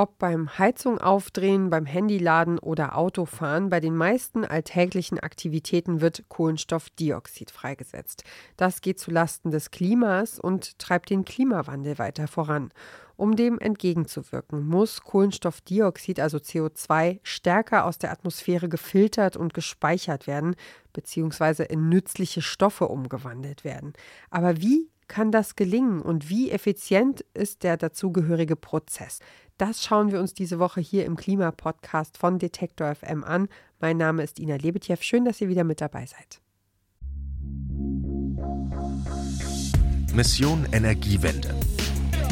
Ob 0.00 0.16
beim 0.16 0.56
Heizung 0.56 0.96
aufdrehen, 0.96 1.68
beim 1.68 1.84
Handyladen 1.84 2.58
oder 2.58 2.96
Autofahren, 2.96 3.68
bei 3.68 3.80
den 3.80 3.94
meisten 3.94 4.46
alltäglichen 4.46 5.20
Aktivitäten 5.20 6.00
wird 6.00 6.24
Kohlenstoffdioxid 6.30 7.50
freigesetzt. 7.50 8.24
Das 8.56 8.80
geht 8.80 8.98
zulasten 8.98 9.50
des 9.50 9.70
Klimas 9.70 10.38
und 10.38 10.78
treibt 10.78 11.10
den 11.10 11.26
Klimawandel 11.26 11.98
weiter 11.98 12.28
voran. 12.28 12.70
Um 13.16 13.36
dem 13.36 13.58
entgegenzuwirken, 13.58 14.66
muss 14.66 15.02
Kohlenstoffdioxid, 15.02 16.18
also 16.18 16.38
CO2, 16.38 17.20
stärker 17.22 17.84
aus 17.84 17.98
der 17.98 18.10
Atmosphäre 18.10 18.70
gefiltert 18.70 19.36
und 19.36 19.52
gespeichert 19.52 20.26
werden, 20.26 20.56
beziehungsweise 20.94 21.64
in 21.64 21.90
nützliche 21.90 22.40
Stoffe 22.40 22.88
umgewandelt 22.88 23.64
werden. 23.64 23.92
Aber 24.30 24.62
wie 24.62 24.88
kann 25.10 25.32
das 25.32 25.56
gelingen 25.56 26.00
und 26.00 26.30
wie 26.30 26.50
effizient 26.50 27.22
ist 27.34 27.64
der 27.64 27.76
dazugehörige 27.76 28.54
Prozess? 28.56 29.18
Das 29.58 29.84
schauen 29.84 30.12
wir 30.12 30.20
uns 30.20 30.32
diese 30.32 30.58
Woche 30.58 30.80
hier 30.80 31.04
im 31.04 31.16
Klimapodcast 31.16 32.16
von 32.16 32.38
Detektor 32.38 32.94
FM 32.94 33.24
an. 33.24 33.48
Mein 33.80 33.98
Name 33.98 34.22
ist 34.22 34.38
Ina 34.38 34.54
Lebetjew. 34.54 34.96
Schön, 35.00 35.24
dass 35.24 35.40
ihr 35.40 35.48
wieder 35.48 35.64
mit 35.64 35.80
dabei 35.80 36.06
seid. 36.06 36.40
Mission 40.14 40.66
Energiewende. 40.72 41.54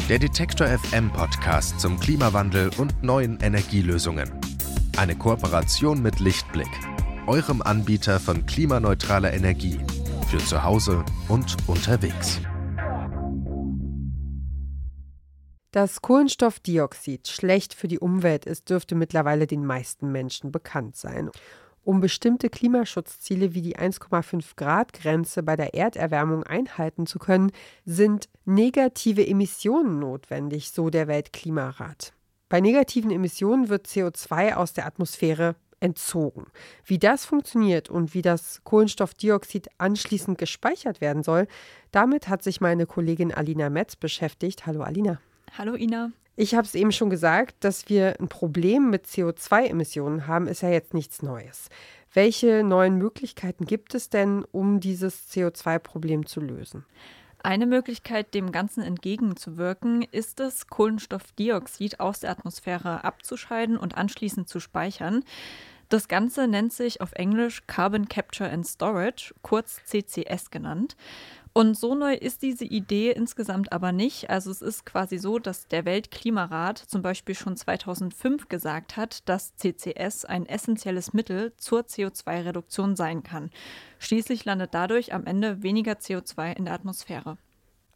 Der 0.07 0.17
Detektor 0.17 0.67
FM 0.67 1.11
Podcast 1.11 1.79
zum 1.81 1.99
Klimawandel 1.99 2.71
und 2.77 3.03
neuen 3.03 3.39
Energielösungen. 3.41 4.31
Eine 4.97 5.17
Kooperation 5.17 6.01
mit 6.01 6.19
Lichtblick, 6.21 6.71
eurem 7.27 7.61
Anbieter 7.61 8.21
von 8.21 8.45
klimaneutraler 8.45 9.33
Energie 9.33 9.79
für 10.29 10.37
zu 10.37 10.63
Hause 10.63 11.03
und 11.27 11.57
unterwegs. 11.67 12.39
Dass 15.71 16.01
Kohlenstoffdioxid 16.01 17.27
schlecht 17.27 17.75
für 17.75 17.87
die 17.87 17.99
Umwelt 17.99 18.47
ist, 18.47 18.71
dürfte 18.71 18.95
mittlerweile 18.95 19.45
den 19.45 19.63
meisten 19.63 20.11
Menschen 20.11 20.51
bekannt 20.51 20.95
sein. 20.95 21.29
Um 21.83 22.01
bestimmte 22.01 22.49
Klimaschutzziele 22.49 23.53
wie 23.53 23.61
die 23.61 23.77
1,5 23.77 24.55
Grad 24.55 24.93
Grenze 24.93 25.43
bei 25.43 25.55
der 25.55 25.75
Erderwärmung 25.75 26.43
einhalten 26.43 27.05
zu 27.05 27.19
können, 27.19 27.51
sind 27.85 28.29
negative 28.45 29.25
Emissionen 29.25 29.99
notwendig, 29.99 30.71
so 30.71 30.89
der 30.89 31.07
Weltklimarat. 31.07 32.13
Bei 32.49 32.61
negativen 32.61 33.11
Emissionen 33.11 33.69
wird 33.69 33.85
CO2 33.85 34.55
aus 34.55 34.73
der 34.73 34.87
Atmosphäre 34.87 35.55
entzogen. 35.79 36.47
Wie 36.83 36.97
das 36.97 37.25
funktioniert 37.25 37.91
und 37.91 38.15
wie 38.15 38.23
das 38.23 38.63
Kohlenstoffdioxid 38.63 39.69
anschließend 39.77 40.39
gespeichert 40.39 40.99
werden 40.99 41.21
soll, 41.21 41.47
damit 41.91 42.27
hat 42.27 42.41
sich 42.41 42.59
meine 42.59 42.87
Kollegin 42.87 43.31
Alina 43.31 43.69
Metz 43.69 43.95
beschäftigt. 43.95 44.65
Hallo 44.65 44.81
Alina. 44.81 45.19
Hallo 45.57 45.75
Ina. 45.75 46.11
Ich 46.35 46.55
habe 46.55 46.65
es 46.65 46.75
eben 46.75 46.91
schon 46.91 47.09
gesagt, 47.09 47.55
dass 47.63 47.89
wir 47.89 48.19
ein 48.19 48.29
Problem 48.29 48.89
mit 48.89 49.05
CO2-Emissionen 49.05 50.27
haben, 50.27 50.47
ist 50.47 50.61
ja 50.61 50.69
jetzt 50.69 50.93
nichts 50.93 51.21
Neues. 51.21 51.69
Welche 52.13 52.63
neuen 52.63 52.97
Möglichkeiten 52.97 53.65
gibt 53.65 53.93
es 53.93 54.09
denn, 54.09 54.45
um 54.51 54.79
dieses 54.79 55.29
CO2-Problem 55.29 56.25
zu 56.25 56.39
lösen? 56.39 56.85
Eine 57.41 57.67
Möglichkeit, 57.67 58.33
dem 58.33 58.51
Ganzen 58.51 58.83
entgegenzuwirken, 58.83 60.03
ist 60.11 60.39
es, 60.39 60.67
Kohlenstoffdioxid 60.67 61.99
aus 61.99 62.19
der 62.19 62.31
Atmosphäre 62.31 63.03
abzuscheiden 63.03 63.77
und 63.77 63.97
anschließend 63.97 64.49
zu 64.49 64.59
speichern. 64.59 65.23
Das 65.89 66.07
Ganze 66.07 66.47
nennt 66.47 66.71
sich 66.71 67.01
auf 67.01 67.13
Englisch 67.13 67.63
Carbon 67.65 68.07
Capture 68.07 68.49
and 68.49 68.67
Storage, 68.67 69.33
kurz 69.41 69.81
CCS 69.85 70.51
genannt. 70.51 70.95
Und 71.53 71.75
so 71.75 71.95
neu 71.95 72.13
ist 72.13 72.41
diese 72.43 72.63
Idee 72.63 73.11
insgesamt 73.11 73.71
aber 73.71 73.91
nicht. 73.91 74.29
Also 74.29 74.51
es 74.51 74.61
ist 74.61 74.85
quasi 74.85 75.17
so, 75.17 75.39
dass 75.39 75.67
der 75.67 75.83
Weltklimarat 75.83 76.77
zum 76.77 77.01
Beispiel 77.01 77.35
schon 77.35 77.57
2005 77.57 78.47
gesagt 78.49 78.97
hat, 78.97 79.27
dass 79.27 79.55
CCS 79.55 80.25
ein 80.25 80.45
essentielles 80.45 81.13
Mittel 81.13 81.53
zur 81.57 81.81
CO2-Reduktion 81.81 82.95
sein 82.95 83.23
kann. 83.23 83.49
Schließlich 83.97 84.45
landet 84.45 84.73
dadurch 84.73 85.13
am 85.13 85.25
Ende 85.25 85.63
weniger 85.63 85.93
CO2 85.93 86.55
in 86.55 86.65
der 86.65 86.75
Atmosphäre. 86.75 87.37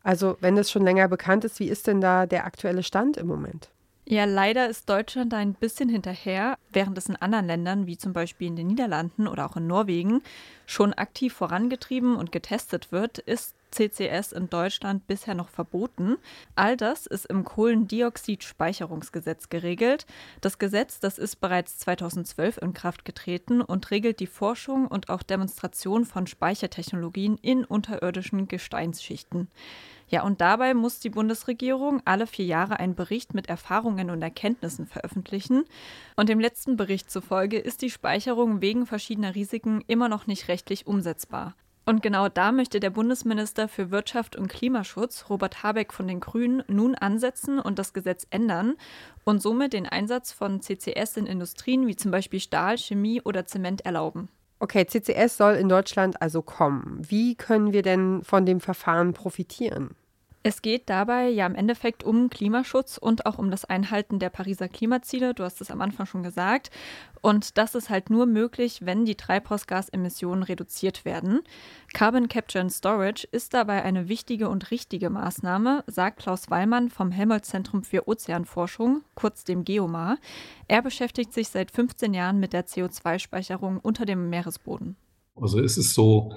Also 0.02 0.36
wenn 0.42 0.58
es 0.58 0.70
schon 0.70 0.84
länger 0.84 1.08
bekannt 1.08 1.46
ist, 1.46 1.60
wie 1.60 1.70
ist 1.70 1.88
denn 1.88 2.02
da 2.02 2.26
der 2.26 2.46
aktuelle 2.46 2.84
Stand 2.84 3.18
im 3.18 3.28
Moment? 3.28 3.70
Ja, 4.06 4.26
leider 4.26 4.68
ist 4.68 4.90
Deutschland 4.90 5.32
da 5.32 5.38
ein 5.38 5.54
bisschen 5.54 5.88
hinterher, 5.88 6.58
während 6.72 6.98
es 6.98 7.08
in 7.08 7.16
anderen 7.16 7.48
Ländern, 7.48 7.88
wie 7.88 7.98
zum 7.98 8.12
Beispiel 8.12 8.48
in 8.48 8.58
den 8.58 8.68
Niederlanden 8.68 9.28
oder 9.28 9.46
auch 9.46 9.56
in 9.56 9.68
Norwegen, 9.68 10.22
schon 10.66 10.94
aktiv 10.94 11.34
vorangetrieben 11.34 12.16
und 12.18 12.32
getestet 12.32 12.92
wird, 12.92 13.20
ist 13.20 13.56
CCS 13.74 14.32
in 14.32 14.50
Deutschland 14.50 15.08
bisher 15.08 15.36
noch 15.36 15.50
verboten. 15.50 16.18
All 16.56 16.78
das 16.78 17.08
ist 17.08 17.26
im 17.26 17.44
Kohlendioxidspeicherungsgesetz 17.44 19.50
geregelt. 19.50 20.06
Das 20.42 20.60
Gesetz, 20.60 21.00
das 21.00 21.18
ist 21.18 21.38
bereits 21.38 21.80
2012 21.80 22.58
in 22.58 22.74
Kraft 22.74 23.06
getreten 23.06 23.62
und 23.62 23.90
regelt 23.92 24.20
die 24.20 24.28
Forschung 24.28 24.88
und 24.88 25.10
auch 25.10 25.24
Demonstration 25.24 26.06
von 26.06 26.28
Speichertechnologien 26.28 27.38
in 27.42 27.66
unterirdischen 27.66 28.48
Gesteinsschichten. 28.48 29.48
Ja, 30.10 30.24
und 30.24 30.42
dabei 30.42 30.76
muss 30.76 31.00
die 31.00 31.10
Bundesregierung 31.10 32.02
alle 32.06 32.28
vier 32.28 32.46
Jahre 32.46 32.80
einen 32.80 32.94
Bericht 32.94 33.34
mit 33.34 33.50
Erfahrungen 33.50 34.12
und 34.12 34.22
Erkenntnissen 34.22 34.86
veröffentlichen. 34.86 35.64
Und 36.16 36.30
dem 36.30 36.40
letzten 36.40 36.78
Bericht 36.78 37.10
zufolge 37.10 37.58
ist 37.58 37.82
die 37.82 37.90
Speicherung 37.90 38.62
wegen 38.62 38.86
verschiedener 38.86 39.34
Risiken 39.34 39.84
immer 39.88 40.10
noch 40.10 40.28
nicht 40.28 40.50
rechtlich 40.50 40.86
umsetzbar. 40.86 41.56
Und 41.86 42.02
genau 42.02 42.30
da 42.30 42.54
möchte 42.54 42.80
der 42.80 42.92
Bundesminister 42.92 43.68
für 43.68 43.92
Wirtschaft 43.92 44.38
und 44.38 44.48
Klimaschutz, 44.48 45.26
Robert 45.30 45.64
Habeck 45.64 45.92
von 45.92 46.08
den 46.08 46.22
Grünen, 46.22 46.64
nun 46.68 46.96
ansetzen 46.96 47.60
und 47.60 47.78
das 47.78 47.94
Gesetz 47.94 48.26
ändern 48.30 48.76
und 49.26 49.42
somit 49.42 49.74
den 49.74 49.86
Einsatz 49.86 50.32
von 50.32 50.62
CCS 50.62 51.18
in 51.18 51.26
Industrien 51.26 51.86
wie 51.88 51.98
zum 51.98 52.12
Beispiel 52.12 52.40
Stahl, 52.40 52.78
Chemie 52.78 53.22
oder 53.22 53.46
Zement 53.46 53.82
erlauben. 53.82 54.30
Okay, 54.60 54.86
CCS 54.86 55.36
soll 55.36 55.56
in 55.56 55.68
Deutschland 55.68 56.22
also 56.22 56.42
kommen. 56.42 57.02
Wie 57.02 57.36
können 57.36 57.74
wir 57.74 57.82
denn 57.82 58.24
von 58.24 58.46
dem 58.46 58.62
Verfahren 58.62 59.12
profitieren? 59.12 59.96
Es 60.46 60.62
geht 60.62 60.90
dabei 60.90 61.30
ja 61.30 61.46
im 61.46 61.56
Endeffekt 61.56 62.04
um 62.04 62.30
Klimaschutz 62.30 62.98
und 62.98 63.26
auch 63.26 63.38
um 63.38 63.50
das 63.50 63.64
Einhalten 63.64 64.20
der 64.20 64.30
Pariser 64.30 64.68
Klimaziele. 64.68 65.34
Du 65.34 65.44
hast 65.44 65.62
es 65.62 65.72
am 65.72 65.80
Anfang 65.80 66.06
schon 66.06 66.22
gesagt. 66.22 66.70
Und 67.22 67.58
das 67.58 67.76
ist 67.76 67.90
halt 67.90 68.10
nur 68.10 68.26
möglich, 68.26 68.82
wenn 68.84 69.06
die 69.06 69.16
Treibhausgasemissionen 69.16 70.44
reduziert 70.44 71.06
werden. 71.06 71.40
Carbon 71.94 72.28
Capture 72.28 72.62
and 72.62 72.74
Storage 72.74 73.26
ist 73.32 73.54
dabei 73.54 73.84
eine 73.84 74.10
wichtige 74.10 74.50
und 74.50 74.70
richtige 74.70 75.10
Maßnahme, 75.10 75.86
sagt 75.88 76.20
Klaus 76.20 76.50
Wallmann 76.50 76.90
vom 76.90 77.12
Helmholtz-Zentrum 77.12 77.84
für 77.86 78.10
Ozeanforschung, 78.10 79.04
kurz 79.16 79.46
dem 79.46 79.64
GEOMAR. 79.64 80.18
Er 80.68 80.82
beschäftigt 80.82 81.32
sich 81.32 81.48
seit 81.48 81.72
15 81.72 82.14
Jahren 82.14 82.42
mit 82.42 82.52
der 82.52 82.68
CO2-Speicherung 82.68 83.80
unter 83.80 84.06
dem 84.06 84.30
Meeresboden. 84.30 84.98
Also 85.36 85.62
es 85.62 85.78
ist 85.78 85.94
so, 85.94 86.34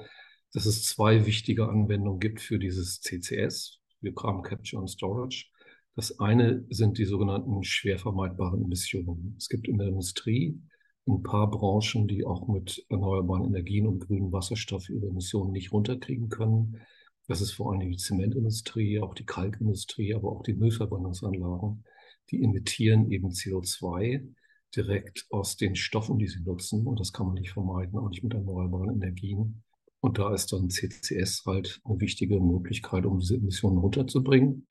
dass 0.53 0.65
es 0.65 0.85
zwei 0.85 1.25
wichtige 1.25 1.67
Anwendungen 1.67 2.21
gibt 2.21 2.39
für 2.39 2.57
dieses 2.57 3.01
CCS, 3.01 3.79
für 3.99 4.13
Carbon 4.13 4.43
Capture 4.43 4.81
und 4.81 4.87
Storage. 4.87 5.47
Das 5.95 6.19
eine 6.19 6.63
sind 6.69 6.97
die 6.97 7.05
sogenannten 7.05 7.63
schwer 7.63 7.97
vermeidbaren 7.97 8.63
Emissionen. 8.63 9.35
Es 9.37 9.49
gibt 9.49 9.67
in 9.67 9.77
der 9.77 9.87
Industrie 9.87 10.61
ein 11.07 11.23
paar 11.23 11.49
Branchen, 11.49 12.07
die 12.07 12.25
auch 12.25 12.47
mit 12.47 12.85
erneuerbaren 12.89 13.45
Energien 13.45 13.87
und 13.87 13.99
grünem 13.99 14.31
Wasserstoff 14.31 14.89
ihre 14.89 15.07
Emissionen 15.07 15.53
nicht 15.53 15.71
runterkriegen 15.71 16.29
können. 16.29 16.81
Das 17.27 17.41
ist 17.41 17.53
vor 17.53 17.71
allem 17.71 17.89
die 17.89 17.97
Zementindustrie, 17.97 18.99
auch 18.99 19.13
die 19.13 19.25
Kalkindustrie, 19.25 20.13
aber 20.13 20.31
auch 20.31 20.43
die 20.43 20.53
Müllverbrennungsanlagen. 20.53 21.83
Die 22.29 22.43
emittieren 22.43 23.11
eben 23.11 23.29
CO2 23.29 24.27
direkt 24.75 25.25
aus 25.29 25.55
den 25.55 25.75
Stoffen, 25.75 26.19
die 26.19 26.27
sie 26.27 26.41
nutzen. 26.41 26.85
Und 26.85 26.99
das 26.99 27.13
kann 27.13 27.25
man 27.25 27.35
nicht 27.35 27.51
vermeiden, 27.51 27.97
auch 27.97 28.09
nicht 28.09 28.23
mit 28.23 28.33
erneuerbaren 28.33 28.91
Energien. 28.91 29.63
Und 29.99 30.19
da 30.19 30.33
ist 30.33 30.53
dann 30.53 30.69
CCS 30.69 31.43
halt 31.45 31.81
eine 31.83 31.99
wichtige 31.99 32.39
Möglichkeit, 32.39 33.05
um 33.05 33.19
diese 33.19 33.35
Emissionen 33.35 33.77
runterzubringen. 33.77 34.67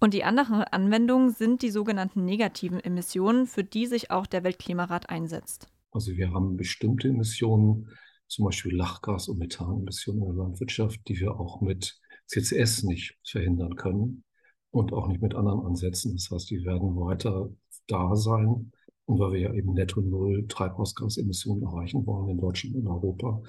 Und 0.00 0.14
die 0.14 0.22
anderen 0.22 0.62
Anwendungen 0.62 1.30
sind 1.30 1.62
die 1.62 1.70
sogenannten 1.70 2.24
negativen 2.24 2.78
Emissionen, 2.78 3.46
für 3.46 3.64
die 3.64 3.86
sich 3.86 4.10
auch 4.10 4.26
der 4.26 4.44
Weltklimarat 4.44 5.10
einsetzt. 5.10 5.66
Also 5.90 6.12
wir 6.12 6.32
haben 6.32 6.56
bestimmte 6.56 7.08
Emissionen, 7.08 7.88
zum 8.28 8.44
Beispiel 8.44 8.76
Lachgas- 8.76 9.28
und 9.28 9.38
Methanemissionen 9.38 10.22
in 10.22 10.28
der 10.28 10.44
Landwirtschaft, 10.44 11.00
die 11.08 11.18
wir 11.18 11.40
auch 11.40 11.60
mit 11.60 11.98
CCS 12.26 12.84
nicht 12.84 13.16
verhindern 13.26 13.74
können 13.74 14.22
und 14.70 14.92
auch 14.92 15.08
nicht 15.08 15.22
mit 15.22 15.34
anderen 15.34 15.66
Ansätzen. 15.66 16.12
Das 16.12 16.30
heißt, 16.30 16.50
die 16.50 16.64
werden 16.64 16.94
weiter 16.96 17.50
da 17.86 18.14
sein. 18.14 18.72
Und 19.06 19.18
weil 19.18 19.32
wir 19.32 19.40
ja 19.40 19.54
eben 19.54 19.72
netto 19.72 20.02
null 20.02 20.46
Treibhausgasemissionen 20.46 21.62
erreichen 21.62 22.06
wollen 22.06 22.28
in 22.28 22.38
Deutschland 22.38 22.76
und 22.76 22.86
Europa, 22.86 23.42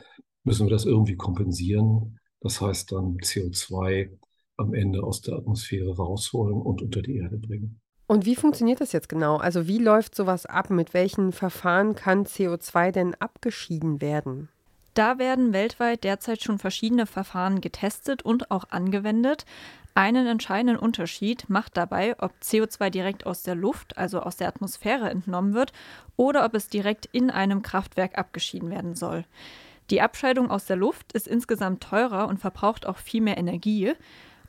müssen 0.44 0.68
wir 0.68 0.72
das 0.72 0.86
irgendwie 0.86 1.16
kompensieren. 1.16 2.20
Das 2.42 2.62
heißt 2.62 2.92
dann 2.92 3.18
CO2 3.18 4.10
am 4.58 4.74
Ende 4.74 5.04
aus 5.04 5.22
der 5.22 5.36
Atmosphäre 5.36 5.96
rausholen 5.96 6.62
und 6.62 6.82
unter 6.82 7.02
die 7.02 7.16
Erde 7.18 7.38
bringen. 7.38 7.80
Und 8.08 8.26
wie 8.26 8.36
funktioniert 8.36 8.82
das 8.82 8.92
jetzt 8.92 9.08
genau? 9.08 9.38
Also 9.38 9.68
wie 9.68 9.78
läuft 9.78 10.16
sowas 10.16 10.46
ab? 10.46 10.72
Mit 10.72 10.94
welchen 10.94 11.32
Verfahren 11.32 11.96
kann 11.96 12.26
CO2 12.26 12.92
denn 12.92 13.16
abgeschieden 13.16 14.02
werden? 14.02 14.50
Da 14.96 15.20
werden 15.20 15.54
weltweit 15.54 16.04
derzeit 16.04 16.42
schon 16.42 16.58
verschiedene 16.58 17.06
Verfahren 17.06 17.62
getestet 17.62 18.24
und 18.24 18.50
auch 18.52 18.66
angewendet. 18.70 19.46
Einen 19.94 20.28
entscheidenden 20.28 20.78
Unterschied 20.78 21.50
macht 21.50 21.78
dabei, 21.78 22.16
ob 22.20 22.34
CO2 22.42 22.90
direkt 22.90 23.26
aus 23.26 23.44
der 23.44 23.56
Luft, 23.56 23.98
also 23.98 24.22
aus 24.22 24.38
der 24.38 24.48
Atmosphäre 24.48 25.10
entnommen 25.10 25.54
wird, 25.54 25.72
oder 26.18 26.46
ob 26.46 26.56
es 26.56 26.68
direkt 26.68 27.06
in 27.12 27.30
einem 27.30 27.62
Kraftwerk 27.62 28.18
abgeschieden 28.18 28.72
werden 28.72 28.96
soll. 28.96 29.26
Die 29.90 30.02
Abscheidung 30.02 30.52
aus 30.52 30.66
der 30.66 30.76
Luft 30.76 31.14
ist 31.14 31.28
insgesamt 31.28 31.82
teurer 31.82 32.28
und 32.28 32.40
verbraucht 32.40 32.86
auch 32.86 32.98
viel 32.98 33.22
mehr 33.22 33.38
Energie. 33.38 33.94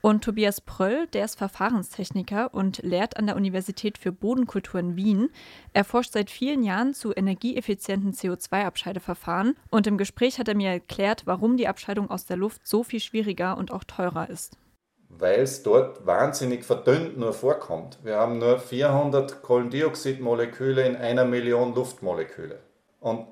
Und 0.02 0.24
Tobias 0.24 0.60
Pröll, 0.60 1.06
der 1.08 1.26
ist 1.26 1.36
Verfahrenstechniker 1.36 2.54
und 2.54 2.78
lehrt 2.82 3.18
an 3.18 3.26
der 3.26 3.36
Universität 3.36 3.98
für 3.98 4.12
Bodenkultur 4.12 4.80
in 4.80 4.96
Wien. 4.96 5.30
Er 5.74 5.84
forscht 5.84 6.12
seit 6.12 6.30
vielen 6.30 6.62
Jahren 6.62 6.94
zu 6.94 7.14
energieeffizienten 7.14 8.12
CO2-Abscheideverfahren 8.12 9.56
und 9.70 9.86
im 9.86 9.98
Gespräch 9.98 10.38
hat 10.38 10.48
er 10.48 10.54
mir 10.54 10.70
erklärt, 10.70 11.22
warum 11.26 11.58
die 11.58 11.68
Abscheidung 11.68 12.10
aus 12.10 12.24
der 12.24 12.38
Luft 12.38 12.66
so 12.66 12.82
viel 12.82 13.00
schwieriger 13.00 13.58
und 13.58 13.72
auch 13.72 13.84
teurer 13.84 14.30
ist. 14.30 14.56
Weil 15.10 15.40
es 15.40 15.62
dort 15.62 16.06
wahnsinnig 16.06 16.64
verdünnt 16.64 17.18
nur 17.18 17.34
vorkommt. 17.34 17.98
Wir 18.02 18.16
haben 18.16 18.38
nur 18.38 18.58
400 18.58 19.42
Kohlendioxidmoleküle 19.42 20.86
in 20.86 20.96
einer 20.96 21.24
Million 21.24 21.74
Luftmoleküle. 21.74 22.60
Und 23.00 23.26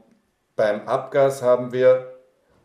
beim 0.58 0.88
Abgas 0.88 1.40
haben 1.40 1.72
wir 1.72 2.18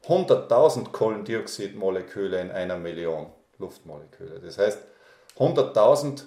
100.000 0.07 0.91
Kohlendioxidmoleküle 0.91 2.41
in 2.41 2.49
einer 2.49 2.75
Million. 2.75 3.27
Luftmoleküle. 3.59 4.39
Das 4.39 4.57
heißt 4.57 4.79
100.000 5.37 6.23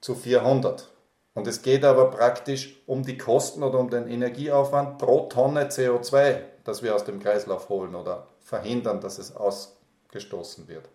zu 0.00 0.16
400. 0.16 0.88
Und 1.34 1.46
es 1.46 1.62
geht 1.62 1.84
aber 1.84 2.10
praktisch 2.10 2.82
um 2.86 3.04
die 3.04 3.16
Kosten 3.16 3.62
oder 3.62 3.78
um 3.78 3.90
den 3.90 4.08
Energieaufwand 4.08 4.98
pro 4.98 5.28
Tonne 5.28 5.68
CO2, 5.68 6.40
das 6.64 6.82
wir 6.82 6.96
aus 6.96 7.04
dem 7.04 7.20
Kreislauf 7.20 7.68
holen 7.68 7.94
oder 7.94 8.26
verhindern, 8.42 9.00
dass 9.00 9.18
es 9.18 9.36
ausgestoßen 9.36 10.66
wird. 10.66 10.88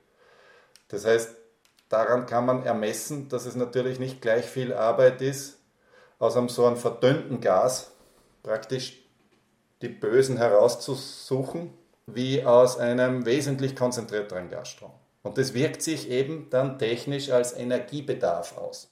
Das 0.90 1.06
heißt, 1.06 1.34
daran 1.88 2.26
kann 2.26 2.46
man 2.46 2.64
ermessen, 2.64 3.30
dass 3.30 3.46
es 3.46 3.56
natürlich 3.56 4.00
nicht 4.00 4.22
gleich 4.22 4.46
viel 4.46 4.74
Arbeit 4.74 5.22
ist, 5.22 5.60
aus 6.20 6.36
einem 6.36 6.50
so 6.50 6.66
einem 6.66 6.76
verdünnten 6.76 7.40
Gas 7.40 7.92
praktisch 8.44 9.09
die 9.82 9.90
Bösen 9.90 10.38
herauszusuchen, 10.38 11.74
wie 12.06 12.44
aus 12.44 12.78
einem 12.78 13.26
wesentlich 13.26 13.76
konzentrierteren 13.76 14.50
Gasstrom. 14.50 14.92
Und 15.22 15.38
das 15.38 15.54
wirkt 15.54 15.82
sich 15.82 16.10
eben 16.10 16.48
dann 16.50 16.80
technisch 16.80 17.30
als 17.30 17.56
Energiebedarf 17.56 18.58
aus. 18.58 18.90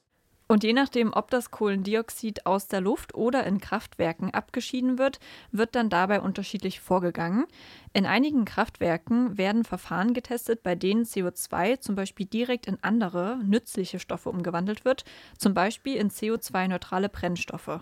Und 0.49 0.63
je 0.63 0.71
nachdem, 0.71 1.11
ob 1.11 1.29
das 1.29 1.51
Kohlendioxid 1.51 2.45
aus 2.45 2.67
der 2.67 2.79
Luft 2.79 3.15
oder 3.15 3.45
in 3.45 3.59
Kraftwerken 3.59 4.33
abgeschieden 4.33 4.97
wird, 4.97 5.19
wird 5.51 5.75
dann 5.75 5.89
dabei 5.89 6.21
unterschiedlich 6.21 6.79
vorgegangen. 6.79 7.47
In 7.91 8.05
einigen 8.05 8.45
Kraftwerken 8.45 9.37
werden 9.37 9.65
Verfahren 9.65 10.13
getestet, 10.13 10.63
bei 10.63 10.75
denen 10.75 11.03
CO2 11.03 11.81
zum 11.81 11.95
Beispiel 11.95 12.25
direkt 12.25 12.65
in 12.65 12.77
andere, 12.81 13.39
nützliche 13.43 13.99
Stoffe 13.99 14.29
umgewandelt 14.29 14.85
wird, 14.85 15.03
zum 15.37 15.53
Beispiel 15.53 15.97
in 15.97 16.09
CO2-neutrale 16.09 17.09
Brennstoffe. 17.09 17.81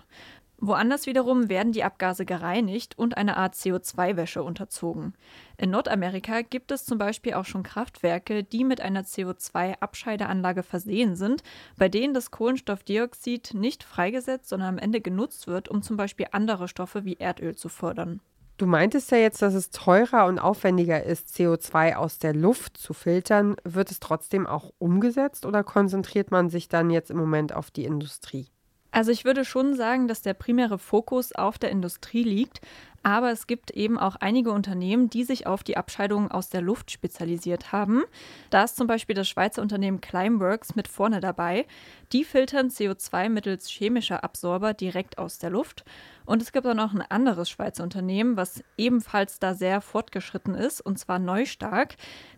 Woanders 0.58 1.04
wiederum 1.06 1.50
werden 1.50 1.72
die 1.72 1.84
Abgase 1.84 2.24
gereinigt 2.24 2.98
und 2.98 3.18
eine 3.18 3.36
Art 3.36 3.54
CO2-Wäsche 3.54 4.42
unterzogen. 4.42 5.14
In 5.58 5.70
Nordamerika 5.70 6.40
gibt 6.40 6.72
es 6.72 6.86
zum 6.86 6.96
Beispiel 6.96 7.34
auch 7.34 7.44
schon 7.44 7.62
Kraftwerke, 7.62 8.42
die 8.42 8.64
mit 8.64 8.80
einer 8.80 9.02
CO2-Abscheideanlage 9.02 10.62
versehen 10.62 11.14
sind, 11.14 11.42
bei 11.76 11.90
denen 11.90 12.14
das 12.14 12.30
Kohlenstoffdioxid 12.30 13.52
nicht 13.52 13.84
freigesetzt, 13.84 14.48
sondern 14.48 14.70
am 14.70 14.78
Ende 14.78 15.02
genutzt 15.02 15.46
wird, 15.46 15.68
um 15.68 15.82
zum 15.82 15.98
Beispiel 15.98 16.28
andere 16.32 16.68
Stoffe 16.68 17.04
wie 17.04 17.16
Erdöl 17.18 17.54
zu 17.54 17.68
fördern. 17.68 18.20
Du 18.56 18.64
meintest 18.64 19.10
ja 19.10 19.18
jetzt, 19.18 19.42
dass 19.42 19.52
es 19.52 19.68
teurer 19.68 20.24
und 20.24 20.38
aufwendiger 20.38 21.02
ist, 21.02 21.28
CO2 21.36 21.96
aus 21.96 22.18
der 22.18 22.34
Luft 22.34 22.78
zu 22.78 22.94
filtern. 22.94 23.56
Wird 23.64 23.90
es 23.90 24.00
trotzdem 24.00 24.46
auch 24.46 24.72
umgesetzt 24.78 25.44
oder 25.44 25.62
konzentriert 25.62 26.30
man 26.30 26.48
sich 26.48 26.70
dann 26.70 26.88
jetzt 26.88 27.10
im 27.10 27.18
Moment 27.18 27.52
auf 27.52 27.70
die 27.70 27.84
Industrie? 27.84 28.48
Also 28.96 29.12
ich 29.12 29.26
würde 29.26 29.44
schon 29.44 29.74
sagen, 29.74 30.08
dass 30.08 30.22
der 30.22 30.32
primäre 30.32 30.78
Fokus 30.78 31.32
auf 31.32 31.58
der 31.58 31.70
Industrie 31.70 32.22
liegt, 32.22 32.62
aber 33.02 33.30
es 33.30 33.46
gibt 33.46 33.70
eben 33.72 33.98
auch 33.98 34.16
einige 34.16 34.52
Unternehmen, 34.52 35.10
die 35.10 35.22
sich 35.22 35.46
auf 35.46 35.62
die 35.62 35.76
Abscheidung 35.76 36.30
aus 36.30 36.48
der 36.48 36.62
Luft 36.62 36.90
spezialisiert 36.90 37.72
haben. 37.72 38.04
Da 38.48 38.64
ist 38.64 38.78
zum 38.78 38.86
Beispiel 38.86 39.14
das 39.14 39.28
Schweizer 39.28 39.60
Unternehmen 39.60 40.00
Climeworks 40.00 40.76
mit 40.76 40.88
vorne 40.88 41.20
dabei. 41.20 41.66
Die 42.14 42.24
filtern 42.24 42.68
CO2 42.68 43.28
mittels 43.28 43.68
chemischer 43.68 44.24
Absorber 44.24 44.72
direkt 44.72 45.18
aus 45.18 45.36
der 45.36 45.50
Luft. 45.50 45.84
Und 46.24 46.40
es 46.40 46.50
gibt 46.50 46.66
auch 46.66 46.72
noch 46.72 46.94
ein 46.94 47.02
anderes 47.02 47.50
Schweizer 47.50 47.84
Unternehmen, 47.84 48.38
was 48.38 48.64
ebenfalls 48.78 49.38
da 49.38 49.52
sehr 49.52 49.82
fortgeschritten 49.82 50.54
ist, 50.54 50.80
und 50.80 50.98
zwar 50.98 51.18
Neustark. 51.18 51.96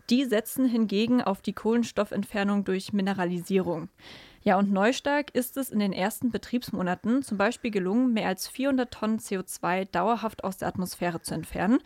Die 0.09 0.25
setzen 0.25 0.65
hingegen 0.67 1.21
auf 1.21 1.41
die 1.41 1.53
Kohlenstoffentfernung 1.53 2.65
durch 2.65 2.91
Mineralisierung. 2.91 3.87
Ja, 4.41 4.57
und 4.57 4.71
Neustark 4.71 5.35
ist 5.35 5.57
es 5.57 5.69
in 5.69 5.79
den 5.79 5.91
ersten 5.91 6.31
Betriebsmonaten 6.31 7.23
zum 7.23 7.37
Beispiel 7.37 7.71
gelungen, 7.71 8.13
mehr 8.13 8.27
als 8.27 8.47
400 8.47 8.91
Tonnen 8.91 9.19
CO2 9.19 9.85
dauerhaft 9.91 10.43
aus 10.43 10.57
der 10.57 10.69
Atmosphäre 10.69 11.21
zu 11.21 11.33
entfernen. 11.33 11.79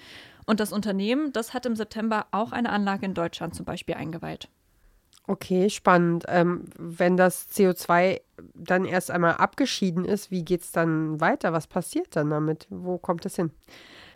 Und 0.46 0.60
das 0.60 0.72
Unternehmen, 0.72 1.34
das 1.34 1.54
hat 1.54 1.66
im 1.66 1.76
September 1.76 2.28
auch 2.32 2.52
eine 2.52 2.70
Anlage 2.70 3.06
in 3.06 3.14
Deutschland 3.14 3.56
zum 3.56 3.66
Beispiel 3.66 3.96
eingeweiht. 3.96 4.50
Okay, 5.26 5.70
spannend. 5.70 6.26
Ähm, 6.28 6.66
wenn 6.78 7.16
das 7.16 7.50
CO2 7.50 8.20
dann 8.54 8.84
erst 8.84 9.10
einmal 9.10 9.36
abgeschieden 9.36 10.04
ist, 10.04 10.32
wie 10.32 10.44
geht 10.44 10.62
es 10.62 10.72
dann 10.74 11.22
weiter? 11.22 11.54
Was 11.54 11.68
passiert 11.68 12.16
dann 12.16 12.30
damit? 12.30 12.68
Wo 12.70 12.98
kommt 12.98 13.26
es 13.26 13.38
hin? 13.38 13.52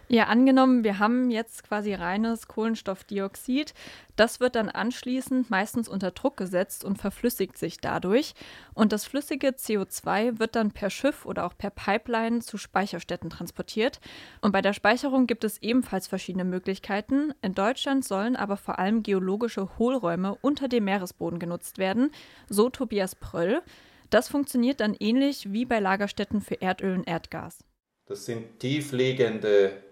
Ja, 0.10 0.28
angenommen, 0.28 0.86
wir 0.86 1.00
haben 1.00 1.30
jetzt 1.32 1.66
quasi 1.68 1.94
reines 1.94 2.48
Kohlenstoffdioxid. 2.48 3.74
Das 4.16 4.40
wird 4.40 4.56
dann 4.56 4.70
anschließend 4.70 5.50
meistens 5.50 5.90
unter 5.90 6.12
Druck 6.12 6.38
gesetzt 6.38 6.86
und 6.86 6.98
verflüssigt 6.98 7.58
sich 7.58 7.82
dadurch. 7.82 8.34
Und 8.74 8.94
das 8.94 9.04
flüssige 9.04 9.50
CO2 9.50 10.40
wird 10.40 10.56
dann 10.56 10.72
per 10.72 10.90
Schiff 10.90 11.26
oder 11.26 11.46
auch 11.46 11.58
per 11.58 11.72
Pipeline 11.72 12.40
zu 12.40 12.58
Speicherstätten 12.58 13.30
transportiert. 13.30 14.00
Und 14.40 14.54
bei 14.54 14.62
der 14.62 14.72
Speicherung 14.72 15.28
gibt 15.28 15.44
es 15.44 15.62
ebenfalls 15.62 16.08
verschiedene 16.08 16.46
Möglichkeiten. 16.46 17.34
In 17.42 17.54
Deutschland 17.54 18.06
sollen 18.06 18.38
aber 18.38 18.56
vor 18.56 18.80
allem 18.80 19.04
geologische 19.04 19.78
Hohlräume 19.78 20.38
unter 20.40 20.70
dem 20.70 20.86
Meeresboden 20.86 21.38
genutzt 21.38 21.80
werden, 21.80 22.12
so 22.48 22.70
Tobias 22.70 23.16
Pröll. 23.16 23.62
Das 24.10 24.30
funktioniert 24.30 24.80
dann 24.80 24.96
ähnlich 24.98 25.52
wie 25.52 25.66
bei 25.66 25.82
Lagerstätten 25.82 26.40
für 26.40 26.62
Erdöl 26.62 26.96
und 26.96 27.10
Erdgas. 27.10 27.60
Das 28.06 28.26
sind 28.26 28.62
tiefliegende 28.62 29.84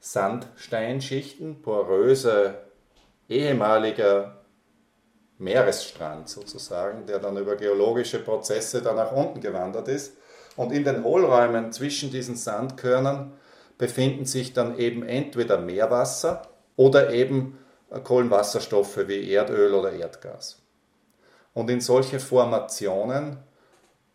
Sandsteinschichten, 0.00 1.62
poröser 1.62 2.62
ehemaliger 3.28 4.40
Meeresstrand 5.38 6.28
sozusagen, 6.28 7.06
der 7.06 7.18
dann 7.18 7.36
über 7.36 7.56
geologische 7.56 8.18
Prozesse 8.18 8.82
da 8.82 8.92
nach 8.92 9.12
unten 9.12 9.40
gewandert 9.40 9.88
ist. 9.88 10.16
Und 10.56 10.72
in 10.72 10.84
den 10.84 11.04
Hohlräumen 11.04 11.72
zwischen 11.72 12.10
diesen 12.10 12.36
Sandkörnern 12.36 13.32
befinden 13.78 14.26
sich 14.26 14.52
dann 14.52 14.78
eben 14.78 15.02
entweder 15.02 15.58
Meerwasser 15.58 16.42
oder 16.76 17.10
eben 17.12 17.58
Kohlenwasserstoffe 18.04 19.08
wie 19.08 19.32
Erdöl 19.32 19.74
oder 19.74 19.92
Erdgas. 19.92 20.60
Und 21.54 21.70
in 21.70 21.80
solche 21.80 22.20
Formationen 22.20 23.38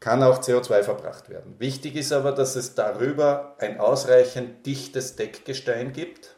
kann 0.06 0.22
auch 0.22 0.40
CO2 0.40 0.84
verbracht 0.84 1.30
werden. 1.30 1.56
Wichtig 1.58 1.96
ist 1.96 2.12
aber, 2.12 2.32
dass 2.32 2.56
es 2.56 2.76
darüber 2.76 3.56
ein 3.58 3.80
ausreichend 3.80 4.64
dichtes 4.68 5.16
Deckgestein 5.16 5.94
gibt 5.94 6.36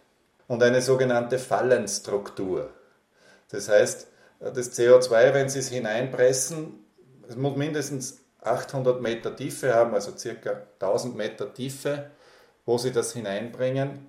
und 0.47 0.63
eine 0.63 0.81
sogenannte 0.81 1.38
Fallenstruktur. 1.38 2.69
Das 3.50 3.67
heißt, 3.67 4.07
das 4.39 4.79
CO2, 4.79 5.33
wenn 5.33 5.50
Sie 5.50 5.59
es 5.59 5.67
hineinpressen, 5.67 6.75
es 7.27 7.36
muss 7.36 7.57
mindestens 7.57 8.21
800 8.39 9.01
Meter 9.01 9.36
Tiefe 9.36 9.75
haben, 9.75 9.93
also 9.93 10.15
circa 10.17 10.62
1000 10.79 11.17
Meter 11.17 11.53
Tiefe, 11.53 12.09
wo 12.65 12.77
Sie 12.77 12.93
das 12.93 13.12
hineinbringen, 13.12 14.07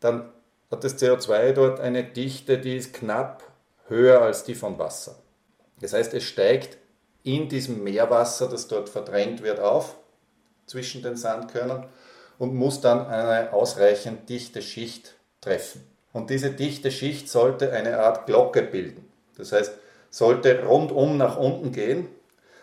dann 0.00 0.32
hat 0.68 0.82
das 0.82 0.98
CO2 0.98 1.52
dort 1.52 1.78
eine 1.78 2.02
Dichte, 2.02 2.58
die 2.58 2.78
ist 2.78 2.92
knapp 2.92 3.44
höher 3.86 4.20
als 4.20 4.42
die 4.42 4.56
von 4.56 4.80
Wasser. 4.80 5.14
Das 5.80 5.92
heißt, 5.92 6.12
es 6.12 6.24
steigt 6.24 6.80
in 7.22 7.48
diesem 7.48 7.84
Meerwasser, 7.84 8.48
das 8.48 8.68
dort 8.68 8.88
verdrängt 8.88 9.42
wird, 9.42 9.60
auf 9.60 9.96
zwischen 10.66 11.02
den 11.02 11.16
Sandkörnern 11.16 11.86
und 12.38 12.54
muss 12.54 12.80
dann 12.80 13.06
eine 13.06 13.52
ausreichend 13.52 14.28
dichte 14.28 14.62
Schicht 14.62 15.14
treffen. 15.40 15.82
Und 16.12 16.30
diese 16.30 16.50
dichte 16.50 16.90
Schicht 16.90 17.28
sollte 17.28 17.72
eine 17.72 17.98
Art 17.98 18.26
Glocke 18.26 18.62
bilden. 18.62 19.10
Das 19.36 19.52
heißt, 19.52 19.72
sollte 20.10 20.64
rundum 20.64 21.16
nach 21.16 21.36
unten 21.36 21.72
gehen, 21.72 22.08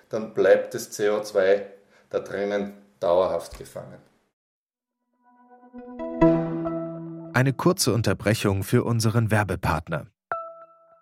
dann 0.09 0.33
bleibt 0.33 0.73
das 0.73 0.91
CO2 0.91 1.61
da 2.09 2.19
drinnen 2.19 2.73
dauerhaft 2.99 3.57
gefangen. 3.57 3.99
Eine 7.33 7.53
kurze 7.53 7.93
Unterbrechung 7.93 8.63
für 8.63 8.83
unseren 8.83 9.29
Werbepartner. 9.29 10.07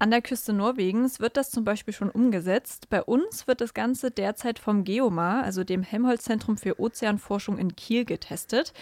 An 0.00 0.12
der 0.12 0.22
Küste 0.22 0.52
Norwegens 0.52 1.18
wird 1.18 1.36
das 1.36 1.50
zum 1.50 1.64
Beispiel 1.64 1.92
schon 1.92 2.08
umgesetzt. 2.08 2.88
Bei 2.88 3.02
uns 3.02 3.48
wird 3.48 3.60
das 3.60 3.74
Ganze 3.74 4.12
derzeit 4.12 4.60
vom 4.60 4.84
Geomar, 4.84 5.42
also 5.42 5.64
dem 5.64 5.82
Helmholtz-Zentrum 5.82 6.56
für 6.56 6.78
Ozeanforschung 6.78 7.58
in 7.58 7.74
Kiel, 7.74 8.04
getestet. 8.04 8.72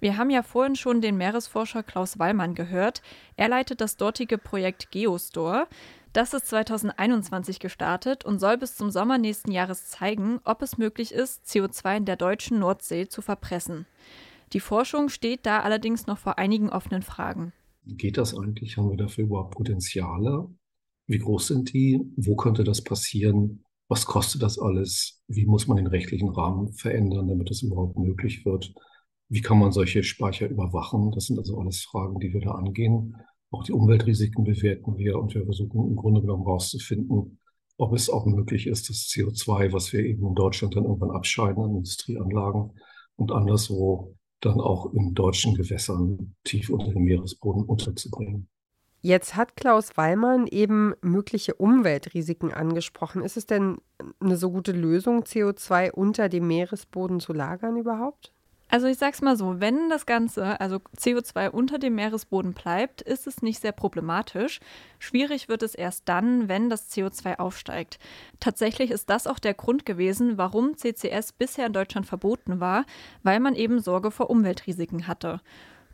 Wir 0.00 0.16
haben 0.16 0.30
ja 0.30 0.42
vorhin 0.42 0.74
schon 0.74 1.02
den 1.02 1.18
Meeresforscher 1.18 1.82
Klaus 1.82 2.18
Wallmann 2.18 2.54
gehört. 2.54 3.02
Er 3.36 3.48
leitet 3.48 3.82
das 3.82 3.98
dortige 3.98 4.38
Projekt 4.38 4.90
Geostore. 4.90 5.66
Das 6.14 6.32
ist 6.32 6.46
2021 6.46 7.60
gestartet 7.60 8.24
und 8.24 8.38
soll 8.38 8.56
bis 8.56 8.74
zum 8.74 8.90
Sommer 8.90 9.18
nächsten 9.18 9.52
Jahres 9.52 9.90
zeigen, 9.90 10.40
ob 10.44 10.62
es 10.62 10.78
möglich 10.78 11.12
ist, 11.12 11.44
CO2 11.44 11.98
in 11.98 12.04
der 12.06 12.16
deutschen 12.16 12.58
Nordsee 12.58 13.08
zu 13.08 13.20
verpressen. 13.20 13.84
Die 14.54 14.60
Forschung 14.60 15.10
steht 15.10 15.44
da 15.44 15.60
allerdings 15.60 16.06
noch 16.06 16.18
vor 16.18 16.38
einigen 16.38 16.70
offenen 16.70 17.02
Fragen. 17.02 17.52
Geht 17.84 18.16
das 18.16 18.34
eigentlich? 18.34 18.78
Haben 18.78 18.90
wir 18.90 18.96
dafür 18.96 19.24
überhaupt 19.24 19.54
Potenziale? 19.54 20.48
Wie 21.06 21.18
groß 21.18 21.48
sind 21.48 21.72
die? 21.72 22.00
Wo 22.16 22.36
könnte 22.36 22.64
das 22.64 22.82
passieren? 22.82 23.64
Was 23.88 24.06
kostet 24.06 24.42
das 24.42 24.58
alles? 24.58 25.22
Wie 25.28 25.46
muss 25.46 25.66
man 25.66 25.76
den 25.76 25.86
rechtlichen 25.86 26.30
Rahmen 26.30 26.72
verändern, 26.72 27.28
damit 27.28 27.50
das 27.50 27.62
überhaupt 27.62 27.98
möglich 27.98 28.44
wird? 28.44 28.72
Wie 29.28 29.40
kann 29.40 29.58
man 29.58 29.72
solche 29.72 30.02
Speicher 30.02 30.48
überwachen? 30.48 31.10
Das 31.12 31.26
sind 31.26 31.38
also 31.38 31.58
alles 31.58 31.82
Fragen, 31.82 32.18
die 32.20 32.32
wir 32.32 32.40
da 32.40 32.52
angehen. 32.52 33.16
Auch 33.50 33.64
die 33.64 33.72
Umweltrisiken 33.72 34.44
bewerten 34.44 34.96
wir 34.96 35.18
und 35.18 35.34
wir 35.34 35.44
versuchen 35.44 35.90
im 35.90 35.96
Grunde 35.96 36.22
genommen 36.22 36.44
herauszufinden, 36.44 37.38
ob 37.76 37.94
es 37.94 38.08
auch 38.08 38.26
möglich 38.26 38.66
ist, 38.66 38.88
das 38.88 39.08
CO2, 39.08 39.72
was 39.72 39.92
wir 39.92 40.00
eben 40.00 40.26
in 40.26 40.34
Deutschland 40.34 40.76
dann 40.76 40.84
irgendwann 40.84 41.10
abscheiden 41.10 41.62
an 41.62 41.76
Industrieanlagen 41.76 42.72
und 43.16 43.32
anderswo 43.32 44.14
dann 44.40 44.60
auch 44.60 44.92
in 44.94 45.14
deutschen 45.14 45.54
Gewässern 45.54 46.34
tief 46.44 46.70
unter 46.70 46.92
dem 46.92 47.04
Meeresboden 47.04 47.64
unterzubringen. 47.64 48.48
Jetzt 49.04 49.34
hat 49.34 49.56
Klaus 49.56 49.96
Wallmann 49.96 50.46
eben 50.46 50.94
mögliche 51.02 51.54
Umweltrisiken 51.54 52.52
angesprochen. 52.52 53.24
Ist 53.24 53.36
es 53.36 53.46
denn 53.46 53.78
eine 54.20 54.36
so 54.36 54.52
gute 54.52 54.70
Lösung, 54.70 55.24
CO2 55.24 55.90
unter 55.90 56.28
dem 56.28 56.46
Meeresboden 56.46 57.18
zu 57.18 57.32
lagern 57.32 57.76
überhaupt? 57.76 58.32
Also 58.68 58.86
ich 58.86 58.96
sag's 58.96 59.20
mal 59.20 59.36
so, 59.36 59.60
wenn 59.60 59.90
das 59.90 60.06
Ganze, 60.06 60.58
also 60.58 60.80
CO2 60.96 61.50
unter 61.50 61.78
dem 61.78 61.96
Meeresboden 61.96 62.54
bleibt, 62.54 63.02
ist 63.02 63.26
es 63.26 63.42
nicht 63.42 63.60
sehr 63.60 63.72
problematisch. 63.72 64.60
Schwierig 64.98 65.48
wird 65.48 65.62
es 65.62 65.74
erst 65.74 66.08
dann, 66.08 66.48
wenn 66.48 66.70
das 66.70 66.90
CO2 66.90 67.38
aufsteigt. 67.38 67.98
Tatsächlich 68.40 68.90
ist 68.92 69.10
das 69.10 69.26
auch 69.26 69.40
der 69.40 69.52
Grund 69.52 69.84
gewesen, 69.84 70.38
warum 70.38 70.76
CCS 70.76 71.32
bisher 71.32 71.66
in 71.66 71.74
Deutschland 71.74 72.06
verboten 72.06 72.60
war, 72.60 72.86
weil 73.22 73.40
man 73.40 73.56
eben 73.56 73.80
Sorge 73.80 74.10
vor 74.10 74.30
Umweltrisiken 74.30 75.06
hatte. 75.06 75.42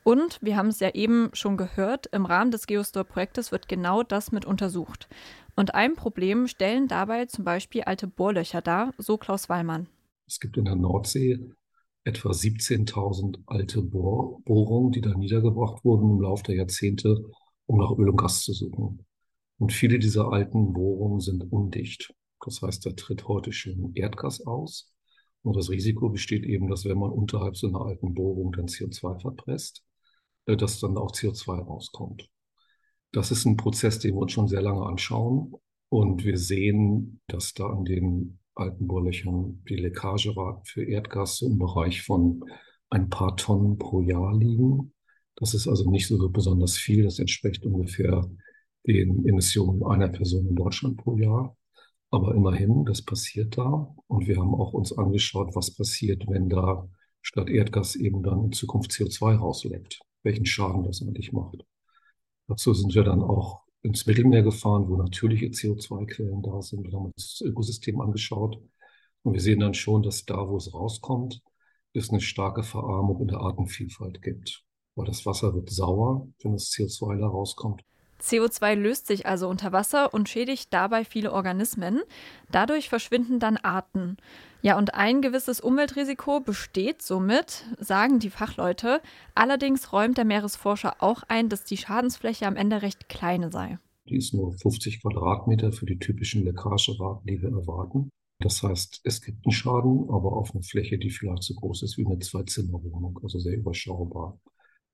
Und 0.08 0.38
wir 0.40 0.56
haben 0.56 0.68
es 0.68 0.80
ja 0.80 0.94
eben 0.94 1.28
schon 1.34 1.58
gehört, 1.58 2.06
im 2.12 2.24
Rahmen 2.24 2.50
des 2.50 2.66
Geostore-Projektes 2.66 3.52
wird 3.52 3.68
genau 3.68 4.02
das 4.02 4.32
mit 4.32 4.46
untersucht. 4.46 5.06
Und 5.54 5.74
ein 5.74 5.96
Problem 5.96 6.46
stellen 6.46 6.88
dabei 6.88 7.26
zum 7.26 7.44
Beispiel 7.44 7.82
alte 7.82 8.06
Bohrlöcher 8.06 8.62
dar, 8.62 8.94
so 8.96 9.18
Klaus 9.18 9.50
Wallmann. 9.50 9.86
Es 10.26 10.40
gibt 10.40 10.56
in 10.56 10.64
der 10.64 10.76
Nordsee 10.76 11.38
etwa 12.04 12.30
17.000 12.30 13.40
alte 13.44 13.82
Bohr 13.82 14.40
Bohrungen, 14.46 14.92
die 14.92 15.02
da 15.02 15.12
niedergebracht 15.12 15.84
wurden 15.84 16.08
im 16.12 16.22
Laufe 16.22 16.44
der 16.44 16.54
Jahrzehnte, 16.54 17.22
um 17.66 17.78
nach 17.78 17.90
Öl 17.90 18.08
und 18.08 18.16
Gas 18.16 18.44
zu 18.44 18.54
suchen. 18.54 19.04
Und 19.58 19.74
viele 19.74 19.98
dieser 19.98 20.32
alten 20.32 20.72
Bohrungen 20.72 21.20
sind 21.20 21.52
undicht. 21.52 22.14
Das 22.42 22.62
heißt, 22.62 22.86
da 22.86 22.92
tritt 22.92 23.28
heute 23.28 23.52
schon 23.52 23.92
Erdgas 23.94 24.40
aus. 24.46 24.90
Und 25.42 25.54
das 25.54 25.68
Risiko 25.68 26.08
besteht 26.08 26.46
eben, 26.46 26.66
dass 26.70 26.86
wenn 26.86 26.96
man 26.96 27.10
unterhalb 27.10 27.58
so 27.58 27.68
einer 27.68 27.82
alten 27.82 28.14
Bohrung 28.14 28.52
dann 28.52 28.68
CO2 28.68 29.20
verpresst, 29.20 29.84
dass 30.56 30.80
dann 30.80 30.96
auch 30.96 31.12
CO2 31.12 31.64
rauskommt. 31.64 32.28
Das 33.12 33.30
ist 33.30 33.46
ein 33.46 33.56
Prozess, 33.56 33.98
den 33.98 34.14
wir 34.14 34.22
uns 34.22 34.32
schon 34.32 34.48
sehr 34.48 34.62
lange 34.62 34.84
anschauen. 34.84 35.54
Und 35.88 36.24
wir 36.24 36.36
sehen, 36.36 37.20
dass 37.26 37.54
da 37.54 37.66
an 37.66 37.84
den 37.84 38.38
alten 38.54 38.86
Bohrlöchern 38.86 39.62
die 39.68 39.76
Leckageraten 39.76 40.64
für 40.64 40.84
Erdgas 40.84 41.40
im 41.42 41.58
Bereich 41.58 42.02
von 42.02 42.44
ein 42.90 43.08
paar 43.08 43.36
Tonnen 43.36 43.78
pro 43.78 44.02
Jahr 44.02 44.36
liegen. 44.36 44.92
Das 45.36 45.54
ist 45.54 45.68
also 45.68 45.90
nicht 45.90 46.06
so 46.06 46.28
besonders 46.28 46.76
viel. 46.76 47.04
Das 47.04 47.18
entspricht 47.18 47.64
ungefähr 47.64 48.28
den 48.86 49.26
Emissionen 49.26 49.84
einer 49.84 50.08
Person 50.08 50.48
in 50.48 50.54
Deutschland 50.54 50.98
pro 50.98 51.16
Jahr. 51.16 51.56
Aber 52.10 52.34
immerhin, 52.34 52.84
das 52.84 53.02
passiert 53.02 53.56
da. 53.56 53.94
Und 54.06 54.26
wir 54.26 54.38
haben 54.38 54.54
auch 54.54 54.72
uns 54.72 54.96
angeschaut, 54.96 55.54
was 55.54 55.74
passiert, 55.74 56.24
wenn 56.28 56.48
da 56.48 56.88
statt 57.22 57.48
Erdgas 57.48 57.96
eben 57.96 58.22
dann 58.22 58.46
in 58.46 58.52
Zukunft 58.52 58.90
CO2 58.90 59.36
rausleckt 59.36 60.00
welchen 60.22 60.46
Schaden 60.46 60.84
das 60.84 61.02
eigentlich 61.02 61.32
macht. 61.32 61.64
Dazu 62.46 62.74
sind 62.74 62.94
wir 62.94 63.04
dann 63.04 63.22
auch 63.22 63.62
ins 63.82 64.06
Mittelmeer 64.06 64.42
gefahren, 64.42 64.88
wo 64.88 64.96
natürliche 64.96 65.46
CO2-Quellen 65.46 66.42
da 66.42 66.62
sind. 66.62 66.84
Wir 66.84 66.92
haben 66.92 67.06
uns 67.06 67.38
das 67.38 67.40
Ökosystem 67.42 68.00
angeschaut 68.00 68.60
und 69.22 69.32
wir 69.34 69.40
sehen 69.40 69.60
dann 69.60 69.74
schon, 69.74 70.02
dass 70.02 70.24
da, 70.24 70.48
wo 70.48 70.56
es 70.56 70.72
rauskommt, 70.72 71.42
es 71.92 72.10
eine 72.10 72.20
starke 72.20 72.62
Verarmung 72.62 73.20
in 73.20 73.28
der 73.28 73.40
Artenvielfalt 73.40 74.22
gibt. 74.22 74.64
Weil 74.94 75.06
das 75.06 75.26
Wasser 75.26 75.54
wird 75.54 75.70
sauer, 75.70 76.28
wenn 76.42 76.52
das 76.52 76.70
CO2 76.70 77.18
da 77.18 77.26
rauskommt. 77.26 77.82
CO2 78.20 78.74
löst 78.74 79.06
sich 79.06 79.26
also 79.26 79.48
unter 79.48 79.72
Wasser 79.72 80.12
und 80.12 80.28
schädigt 80.28 80.72
dabei 80.72 81.04
viele 81.04 81.32
Organismen. 81.32 82.00
Dadurch 82.50 82.88
verschwinden 82.88 83.38
dann 83.38 83.56
Arten. 83.56 84.16
Ja, 84.60 84.76
und 84.76 84.94
ein 84.94 85.22
gewisses 85.22 85.60
Umweltrisiko 85.60 86.40
besteht 86.40 87.02
somit, 87.02 87.64
sagen 87.78 88.18
die 88.18 88.30
Fachleute. 88.30 89.00
Allerdings 89.34 89.92
räumt 89.92 90.18
der 90.18 90.24
Meeresforscher 90.24 90.96
auch 91.00 91.22
ein, 91.28 91.48
dass 91.48 91.64
die 91.64 91.76
Schadensfläche 91.76 92.46
am 92.46 92.56
Ende 92.56 92.82
recht 92.82 93.08
kleine 93.08 93.52
sei. 93.52 93.78
Die 94.08 94.16
ist 94.16 94.34
nur 94.34 94.52
50 94.52 95.00
Quadratmeter 95.02 95.70
für 95.70 95.86
die 95.86 95.98
typischen 95.98 96.44
Leckageraten, 96.44 97.26
die 97.26 97.40
wir 97.40 97.50
erwarten. 97.50 98.08
Das 98.40 98.62
heißt, 98.62 99.00
es 99.04 99.20
gibt 99.20 99.44
einen 99.44 99.52
Schaden, 99.52 100.08
aber 100.10 100.32
auf 100.32 100.54
einer 100.54 100.62
Fläche, 100.62 100.98
die 100.98 101.10
vielleicht 101.10 101.42
so 101.42 101.54
groß 101.54 101.82
ist 101.82 101.98
wie 101.98 102.06
eine 102.06 102.18
Zwei-Zimmer-Wohnung, 102.18 103.18
also 103.22 103.38
sehr 103.38 103.56
überschaubar. 103.56 104.38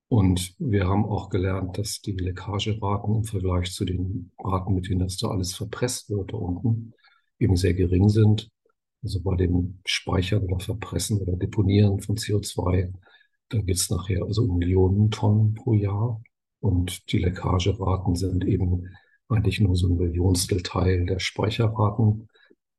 Und 0.07 0.53
wir 0.59 0.87
haben 0.87 1.05
auch 1.05 1.29
gelernt, 1.29 1.77
dass 1.77 2.01
die 2.01 2.11
Leckageraten 2.11 3.15
im 3.15 3.23
Vergleich 3.23 3.71
zu 3.71 3.85
den 3.85 4.31
Raten, 4.37 4.75
mit 4.75 4.87
denen 4.87 4.99
das 4.99 5.17
da 5.17 5.29
alles 5.29 5.55
verpresst 5.55 6.09
wird 6.09 6.31
da 6.31 6.37
unten, 6.37 6.93
eben 7.39 7.55
sehr 7.55 7.73
gering 7.73 8.09
sind. 8.09 8.49
Also 9.03 9.21
bei 9.21 9.35
dem 9.35 9.79
Speichern 9.85 10.43
oder 10.43 10.59
Verpressen 10.59 11.19
oder 11.19 11.35
Deponieren 11.35 11.99
von 11.99 12.17
CO2, 12.17 12.93
da 13.49 13.59
geht 13.59 13.75
es 13.75 13.89
nachher 13.89 14.23
also 14.23 14.43
um 14.43 14.57
Millionen 14.57 15.11
Tonnen 15.11 15.53
pro 15.53 15.73
Jahr. 15.73 16.21
Und 16.59 17.11
die 17.11 17.19
Leckageraten 17.19 18.15
sind 18.15 18.45
eben 18.45 18.89
eigentlich 19.27 19.59
nur 19.59 19.75
so 19.75 19.87
ein 19.87 19.97
Millionstel 19.97 20.61
Teil 20.61 21.05
der 21.05 21.19
Speicherraten, 21.19 22.27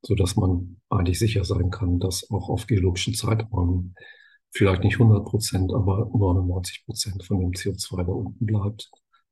so 0.01 0.15
dass 0.15 0.35
man 0.35 0.77
eigentlich 0.89 1.19
sicher 1.19 1.43
sein 1.43 1.71
kann, 1.71 1.99
dass 1.99 2.29
auch 2.29 2.49
auf 2.49 2.67
geologischen 2.67 3.13
Zeiträumen 3.13 3.95
vielleicht 4.51 4.83
nicht 4.83 4.99
100 4.99 5.25
Prozent, 5.25 5.73
aber 5.73 6.09
99 6.13 6.85
Prozent 6.85 7.23
von 7.23 7.39
dem 7.39 7.51
CO2 7.51 8.03
da 8.03 8.11
unten 8.11 8.45
bleibt. 8.45 8.89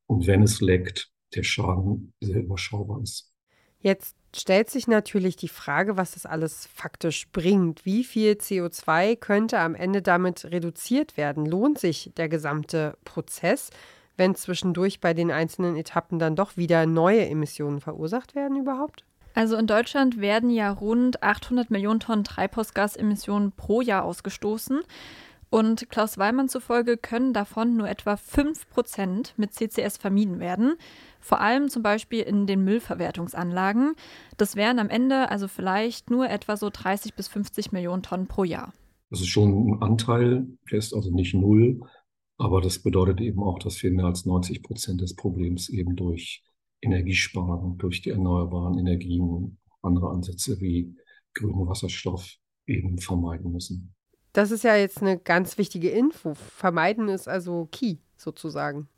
Und 0.08 0.28
wenn 0.28 0.44
es 0.44 0.62
leckt, 0.62 1.12
der 1.34 1.44
Schaden 1.44 2.14
sehr 2.22 2.42
überschaubar 2.42 3.02
ist. 3.02 3.32
Jetzt 3.80 4.16
stellt 4.36 4.70
sich 4.70 4.88
natürlich 4.88 5.36
die 5.36 5.48
Frage, 5.48 5.98
was 5.98 6.14
das 6.14 6.26
alles 6.26 6.68
faktisch 6.68 7.30
bringt. 7.32 7.86
Wie 7.86 8.04
viel 8.04 8.34
CO2 8.34 9.16
könnte 9.16 9.60
am 9.60 9.76
Ende 9.76 10.02
damit 10.02 10.46
reduziert 10.46 11.18
werden? 11.18 11.46
Lohnt 11.46 11.78
sich 11.78 12.12
der 12.18 12.30
gesamte 12.30 12.98
Prozess, 13.06 13.70
wenn 14.18 14.36
zwischendurch 14.36 15.02
bei 15.02 15.14
den 15.14 15.32
einzelnen 15.32 15.76
Etappen 15.76 16.20
dann 16.20 16.36
doch 16.36 16.58
wieder 16.58 16.86
neue 16.86 17.28
Emissionen 17.28 17.80
verursacht 17.80 18.34
werden 18.34 18.58
überhaupt? 18.58 19.06
Also 19.36 19.58
in 19.58 19.68
Deutschland 19.68 20.22
werden 20.22 20.50
ja 20.50 20.72
rund 20.72 21.22
800 21.22 21.70
Millionen 21.70 22.00
Tonnen 22.00 22.24
Treibhausgasemissionen 22.24 23.52
pro 23.52 23.82
Jahr 23.82 24.06
ausgestoßen. 24.06 24.80
Und 25.50 25.90
Klaus 25.90 26.18
Weimann 26.18 26.50
zufolge 26.50 26.98
können 26.98 27.34
davon 27.34 27.76
nur 27.76 27.90
etwa 27.90 28.16
5 28.16 28.70
Prozent 28.70 29.34
mit 29.38 29.54
CCS 29.54 29.98
vermieden 29.98 30.40
werden. 30.40 30.76
Vor 31.20 31.42
allem 31.42 31.70
zum 31.70 31.84
Beispiel 31.84 32.22
in 32.22 32.48
den 32.48 32.64
Müllverwertungsanlagen. 32.64 33.96
Das 34.38 34.56
wären 34.56 34.80
am 34.80 34.90
Ende 34.90 35.30
also 35.30 35.48
vielleicht 35.50 36.10
nur 36.10 36.30
etwa 36.30 36.56
so 36.56 36.70
30 36.72 37.14
bis 37.14 37.28
50 37.28 37.74
Millionen 37.74 38.04
Tonnen 38.04 38.28
pro 38.28 38.46
Jahr. 38.46 38.74
Das 39.10 39.20
ist 39.20 39.28
schon 39.28 39.52
ein 39.52 39.82
Anteil, 39.82 40.48
der 40.72 40.80
ist 40.80 40.94
also 40.94 41.12
nicht 41.12 41.34
null. 41.34 41.82
Aber 42.38 42.62
das 42.62 42.80
bedeutet 42.80 43.22
eben 43.22 43.44
auch, 43.44 43.60
dass 43.60 43.82
wir 43.84 43.92
mehr 43.92 44.06
als 44.06 44.26
90 44.26 44.64
Prozent 44.64 45.02
des 45.02 45.16
Problems 45.16 45.70
eben 45.70 45.96
durch 45.96 46.44
Energiesparen, 46.86 47.78
durch 47.78 48.02
die 48.02 48.12
erneuerbaren 48.12 48.80
Energien 48.80 49.58
andere 49.82 50.10
Ansätze 50.10 50.60
wie 50.60 50.96
grünen 51.34 51.68
Wasserstoff 51.68 52.38
eben 52.66 52.98
vermeiden 52.98 53.52
müssen. 53.52 53.94
Das 54.34 54.52
ist 54.52 54.64
ja 54.64 54.76
jetzt 54.76 55.02
eine 55.02 55.18
ganz 55.18 55.58
wichtige 55.58 55.90
Info. 55.90 56.34
Vermeiden 56.34 57.08
ist 57.08 57.28
also 57.28 57.70
key 57.72 57.98
sozusagen. 58.18 58.90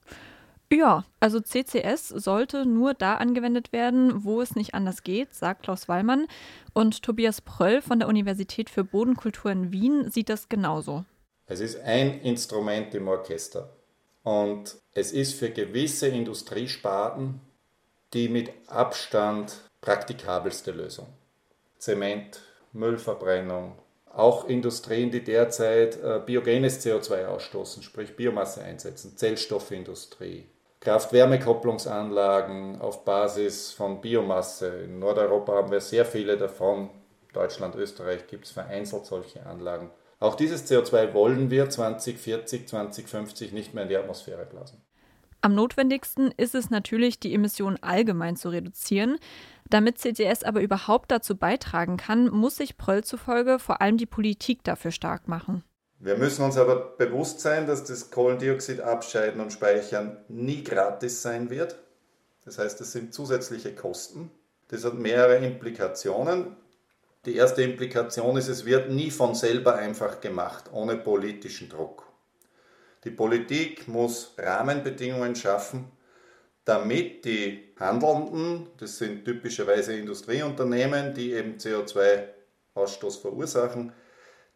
Ja, 0.72 1.06
also 1.22 1.39
CCS 1.39 2.10
sollte 2.10 2.65
nur 2.65 2.94
da 2.94 3.15
angewendet 3.15 3.72
werden, 3.72 4.25
wo 4.25 4.41
es 4.41 4.56
nicht 4.56 4.74
anders 4.74 5.03
geht, 5.03 5.34
sagt 5.34 5.63
Klaus 5.63 5.88
Wallmann. 5.88 6.27
Und 6.74 7.03
Tobias 7.03 7.41
Pröll 7.41 7.82
von 7.82 8.00
der 8.00 8.10
Universität 8.10 8.70
für 8.70 8.84
Bodenkultur 8.84 9.51
in 9.51 9.72
Wien 9.72 10.12
sieht 10.12 10.29
das 10.29 10.50
genauso. 10.50 11.06
Es 11.46 11.62
ist 11.62 11.79
ein 11.79 12.20
Instrument 12.20 12.94
im 12.96 13.08
Orchester. 13.08 13.77
Und 14.24 14.77
es 14.91 15.13
ist 15.13 15.36
für 15.36 15.50
gewisse 15.51 16.10
Industriesparten 16.10 17.39
die 18.13 18.29
mit 18.29 18.51
Abstand 18.67 19.61
praktikabelste 19.81 20.71
Lösung. 20.71 21.07
Zement, 21.77 22.39
Müllverbrennung, 22.73 23.77
auch 24.13 24.49
Industrien, 24.49 25.11
die 25.11 25.23
derzeit 25.23 26.01
äh, 26.01 26.19
biogenes 26.25 26.85
CO2 26.85 27.27
ausstoßen, 27.27 27.83
sprich 27.83 28.15
Biomasse 28.15 28.63
einsetzen, 28.63 29.15
Zellstoffindustrie, 29.15 30.47
Kraft-Wärme-Kopplungsanlagen 30.79 32.81
auf 32.81 33.05
Basis 33.05 33.71
von 33.71 34.01
Biomasse. 34.01 34.81
In 34.85 34.97
Nordeuropa 34.99 35.53
haben 35.53 35.71
wir 35.71 35.81
sehr 35.81 36.05
viele 36.05 36.37
davon. 36.37 36.89
Deutschland, 37.33 37.75
Österreich 37.75 38.27
gibt 38.27 38.45
es 38.45 38.51
vereinzelt 38.51 39.05
solche 39.05 39.45
Anlagen. 39.45 39.91
Auch 40.19 40.35
dieses 40.35 40.69
CO2 40.69 41.13
wollen 41.13 41.51
wir 41.51 41.69
2040, 41.69 42.67
2050 42.67 43.51
nicht 43.51 43.73
mehr 43.73 43.83
in 43.83 43.89
die 43.89 43.97
Atmosphäre 43.97 44.45
blasen. 44.45 44.81
Am 45.48 45.56
notwendigsten 45.56 46.34
ist 46.36 46.56
es 46.56 46.72
natürlich, 46.72 47.22
die 47.22 47.34
Emissionen 47.34 47.82
allgemein 47.82 48.36
zu 48.36 48.50
reduzieren. 48.50 49.18
Damit 49.70 49.98
CCS 49.98 50.44
aber 50.44 50.60
überhaupt 50.60 51.10
dazu 51.10 51.38
beitragen 51.38 51.96
kann, 51.96 52.30
muss 52.30 52.58
sich 52.58 52.77
Pröll 52.77 53.06
zufolge 53.06 53.58
vor 53.58 53.80
allem 53.80 53.96
die 53.96 54.06
Politik 54.06 54.66
dafür 54.66 54.92
stark 54.92 55.30
machen. 55.30 55.63
Wir 56.00 56.18
müssen 56.18 56.44
uns 56.44 56.58
aber 56.58 56.98
bewusst 56.98 57.39
sein, 57.39 57.66
dass 57.66 57.86
das 57.86 58.12
Kohlendioxid 58.12 58.82
abscheiden 58.82 59.39
und 59.39 59.54
speichern 59.54 60.18
nie 60.27 60.66
gratis 60.66 61.22
sein 61.22 61.50
wird. 61.50 61.77
Das 62.44 62.58
heißt, 62.58 62.82
es 62.82 62.92
sind 62.92 63.13
zusätzliche 63.13 63.74
Kosten. 63.74 64.30
Das 64.68 64.84
hat 64.84 64.96
mehrere 64.96 65.38
Implikationen. 65.38 66.58
Die 67.24 67.38
erste 67.38 67.62
Implikation 67.62 68.36
ist, 68.36 68.50
es 68.50 68.66
wird 68.66 68.92
nie 68.92 69.12
von 69.12 69.34
selber 69.34 69.75
einfach 69.75 70.20
gemacht, 70.20 70.66
ohne 70.74 70.98
politischen 70.98 71.70
Druck. 71.70 72.06
Die 73.04 73.12
Politik 73.12 73.88
muss 73.88 74.34
Rahmenbedingungen 74.38 75.36
schaffen, 75.36 75.92
damit 76.66 77.25
die 77.25 77.74
Handelnden, 77.80 78.68
das 78.77 78.98
sind 78.98 79.24
typischerweise 79.24 79.96
Industrieunternehmen, 79.96 81.13
die 81.13 81.34
eben 81.34 81.58
CO2-Ausstoß 81.58 83.22
verursachen, 83.22 83.94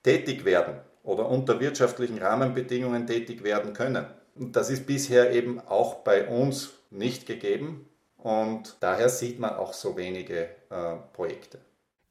tätig 0.04 0.44
werden 0.44 0.82
oder 1.04 1.30
unter 1.30 1.60
wirtschaftlichen 1.60 2.20
Rahmenbedingungen 2.20 3.08
tätig 3.08 3.44
werden 3.44 3.74
können. 3.74 4.06
Und 4.36 4.56
das 4.56 4.70
ist 4.70 4.86
bisher 4.86 5.32
eben 5.32 5.60
auch 5.60 5.96
bei 6.04 6.28
uns 6.28 6.72
nicht 6.90 7.26
gegeben 7.26 7.88
und 8.18 8.78
daher 8.80 9.10
sieht 9.10 9.40
man 9.40 9.56
auch 9.56 9.74
so 9.74 9.98
wenige 9.98 10.50
äh, 10.70 10.96
Projekte. 11.14 11.60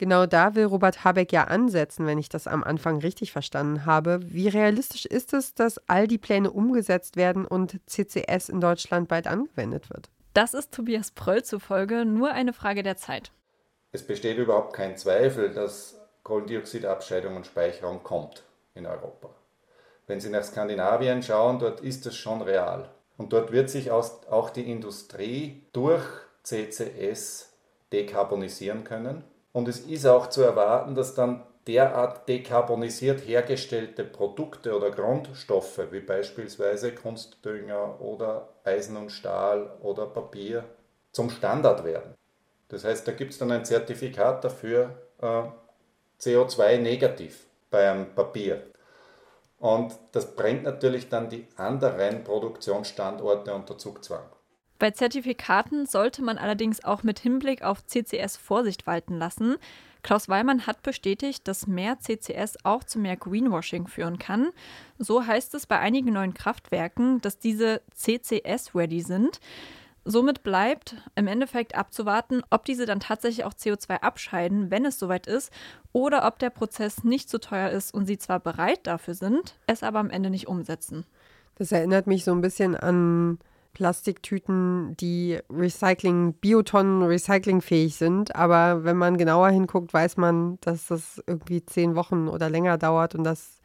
Genau 0.01 0.25
da 0.25 0.55
will 0.55 0.65
Robert 0.65 1.05
Habeck 1.05 1.31
ja 1.31 1.45
ansetzen, 1.45 2.07
wenn 2.07 2.17
ich 2.17 2.31
das 2.31 2.47
am 2.47 2.65
Anfang 2.65 3.01
richtig 3.01 3.33
verstanden 3.33 3.85
habe. 3.85 4.21
Wie 4.23 4.49
realistisch 4.49 5.05
ist 5.05 5.35
es, 5.35 5.53
dass 5.53 5.77
all 5.91 6.09
die 6.09 6.17
Pläne 6.17 6.51
umgesetzt 6.51 7.17
werden 7.17 7.45
und 7.45 7.79
CCS 7.85 8.49
in 8.49 8.63
Deutschland 8.63 9.09
bald 9.09 9.27
angewendet 9.27 9.91
wird? 9.91 10.09
Das 10.33 10.55
ist 10.55 10.73
Tobias 10.73 11.11
Pröll 11.11 11.43
zufolge 11.43 12.07
nur 12.07 12.31
eine 12.31 12.55
Frage 12.55 12.83
der 12.83 12.97
Zeit. 12.97 13.31
Es 13.93 14.03
besteht 14.03 14.39
überhaupt 14.39 14.73
kein 14.73 14.97
Zweifel, 14.97 15.53
dass 15.53 16.01
Kohlendioxidabscheidung 16.23 17.37
und 17.37 17.45
Speicherung 17.45 18.03
kommt 18.03 18.43
in 18.75 18.87
Europa. 18.87 19.29
Wenn 20.07 20.19
Sie 20.19 20.31
nach 20.31 20.45
Skandinavien 20.45 21.23
schauen, 21.23 21.59
dort 21.59 21.83
ist 21.83 22.07
es 22.07 22.17
schon 22.17 22.41
real. 22.41 22.89
Und 23.19 23.35
dort 23.35 23.53
wird 23.53 23.69
sich 23.69 23.91
auch 23.91 24.49
die 24.49 24.73
Industrie 24.73 25.63
durch 25.75 26.05
CCS 26.43 27.53
dekarbonisieren 27.93 28.85
können. 28.85 29.25
Und 29.53 29.69
es 29.69 29.81
ist 29.81 30.07
auch 30.07 30.29
zu 30.29 30.43
erwarten, 30.43 30.95
dass 30.95 31.15
dann 31.15 31.43
derart 31.67 32.29
dekarbonisiert 32.29 33.27
hergestellte 33.27 34.05
Produkte 34.05 34.77
oder 34.77 34.91
Grundstoffe, 34.91 35.81
wie 35.91 36.01
beispielsweise 36.01 36.95
Kunstdünger 36.95 38.01
oder 38.01 38.49
Eisen 38.65 38.97
und 38.97 39.11
Stahl 39.11 39.77
oder 39.83 40.07
Papier, 40.07 40.65
zum 41.13 41.31
Standard 41.31 41.85
werden. 41.85 42.15
Das 42.69 42.85
heißt, 42.85 43.07
da 43.07 43.13
gibt 43.13 43.33
es 43.33 43.39
dann 43.39 43.51
ein 43.51 43.65
Zertifikat 43.65 44.45
dafür, 44.45 44.97
äh, 45.21 45.43
CO2 46.21 46.79
negativ 46.79 47.47
bei 47.71 47.91
einem 47.91 48.15
Papier. 48.15 48.63
Und 49.59 49.95
das 50.13 50.35
bringt 50.35 50.63
natürlich 50.63 51.09
dann 51.09 51.29
die 51.29 51.47
anderen 51.57 52.25
Produktionsstandorte 52.25 53.53
unter 53.53 53.77
Zugzwang. 53.77 54.25
Bei 54.81 54.93
Zertifikaten 54.93 55.85
sollte 55.85 56.23
man 56.23 56.39
allerdings 56.39 56.83
auch 56.83 57.03
mit 57.03 57.19
Hinblick 57.19 57.61
auf 57.61 57.85
CCS 57.85 58.39
Vorsicht 58.39 58.87
walten 58.87 59.19
lassen. 59.19 59.57
Klaus 60.03 60.27
Weimann 60.31 60.67
hat 60.67 60.83
bestätigt, 60.83 61.47
dass 61.47 61.67
mehr 61.67 61.99
CCS 61.99 62.57
auch 62.65 62.83
zu 62.83 62.99
mehr 62.99 63.19
Greenwashing 63.19 63.89
führen 63.89 64.19
kann. 64.19 64.49
So 64.99 65.27
heißt 65.27 65.55
es 65.55 65.67
bei 65.67 65.79
einigen 65.79 66.15
neuen 66.15 66.33
Kraftwerken, 66.33 67.21
dass 67.21 67.39
diese 67.39 67.83
CCS-ready 67.95 69.03
sind. 69.03 69.41
Somit 70.07 70.43
bleibt 70.43 70.97
im 71.15 71.27
Endeffekt 71.27 71.75
abzuwarten, 71.75 72.43
ob 72.49 72.65
diese 72.65 72.87
dann 72.87 73.01
tatsächlich 73.01 73.45
auch 73.45 73.53
CO2 73.53 74.01
abscheiden, 74.01 74.71
wenn 74.71 74.87
es 74.87 74.99
soweit 74.99 75.27
ist, 75.27 75.53
oder 75.93 76.27
ob 76.27 76.39
der 76.39 76.49
Prozess 76.49 77.05
nicht 77.05 77.29
so 77.29 77.37
teuer 77.37 77.69
ist 77.69 77.93
und 77.93 78.07
sie 78.07 78.17
zwar 78.17 78.41
bereit 78.41 78.81
dafür 78.85 79.13
sind, 79.13 79.59
es 79.67 79.83
aber 79.83 79.99
am 79.99 80.09
Ende 80.09 80.31
nicht 80.31 80.49
umsetzen. 80.49 81.05
Das 81.57 81.71
erinnert 81.71 82.07
mich 82.07 82.25
so 82.25 82.33
ein 82.33 82.41
bisschen 82.41 82.75
an 82.75 83.39
Plastiktüten, 83.73 84.97
die 84.99 85.39
Recycling, 85.51 86.35
Biotonnen 86.35 87.03
recyclingfähig 87.03 87.97
sind. 87.97 88.35
Aber 88.35 88.85
wenn 88.85 88.97
man 88.97 89.17
genauer 89.17 89.51
hinguckt, 89.51 89.93
weiß 89.95 90.17
man, 90.17 90.59
dass 90.61 90.87
das 90.87 91.23
irgendwie 91.27 91.65
zehn 91.65 91.95
Wochen 91.95 92.29
oder 92.29 92.51
länger 92.51 92.79
dauert 92.79 93.15
und 93.15 93.25
dass 93.25 93.61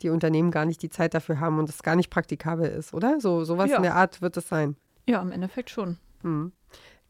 die 0.00 0.10
Unternehmen 0.10 0.50
gar 0.50 0.64
nicht 0.64 0.82
die 0.82 0.90
Zeit 0.90 1.14
dafür 1.14 1.40
haben 1.40 1.58
und 1.58 1.68
es 1.68 1.82
gar 1.82 1.96
nicht 1.96 2.10
praktikabel 2.10 2.68
ist, 2.68 2.94
oder? 2.94 3.20
So 3.20 3.44
sowas 3.44 3.70
ja. 3.70 3.76
in 3.76 3.82
der 3.82 3.94
Art 3.94 4.22
wird 4.22 4.36
es 4.36 4.48
sein. 4.48 4.76
Ja, 5.06 5.20
im 5.20 5.32
Endeffekt 5.32 5.70
schon. 5.70 5.98
Hm. 6.22 6.52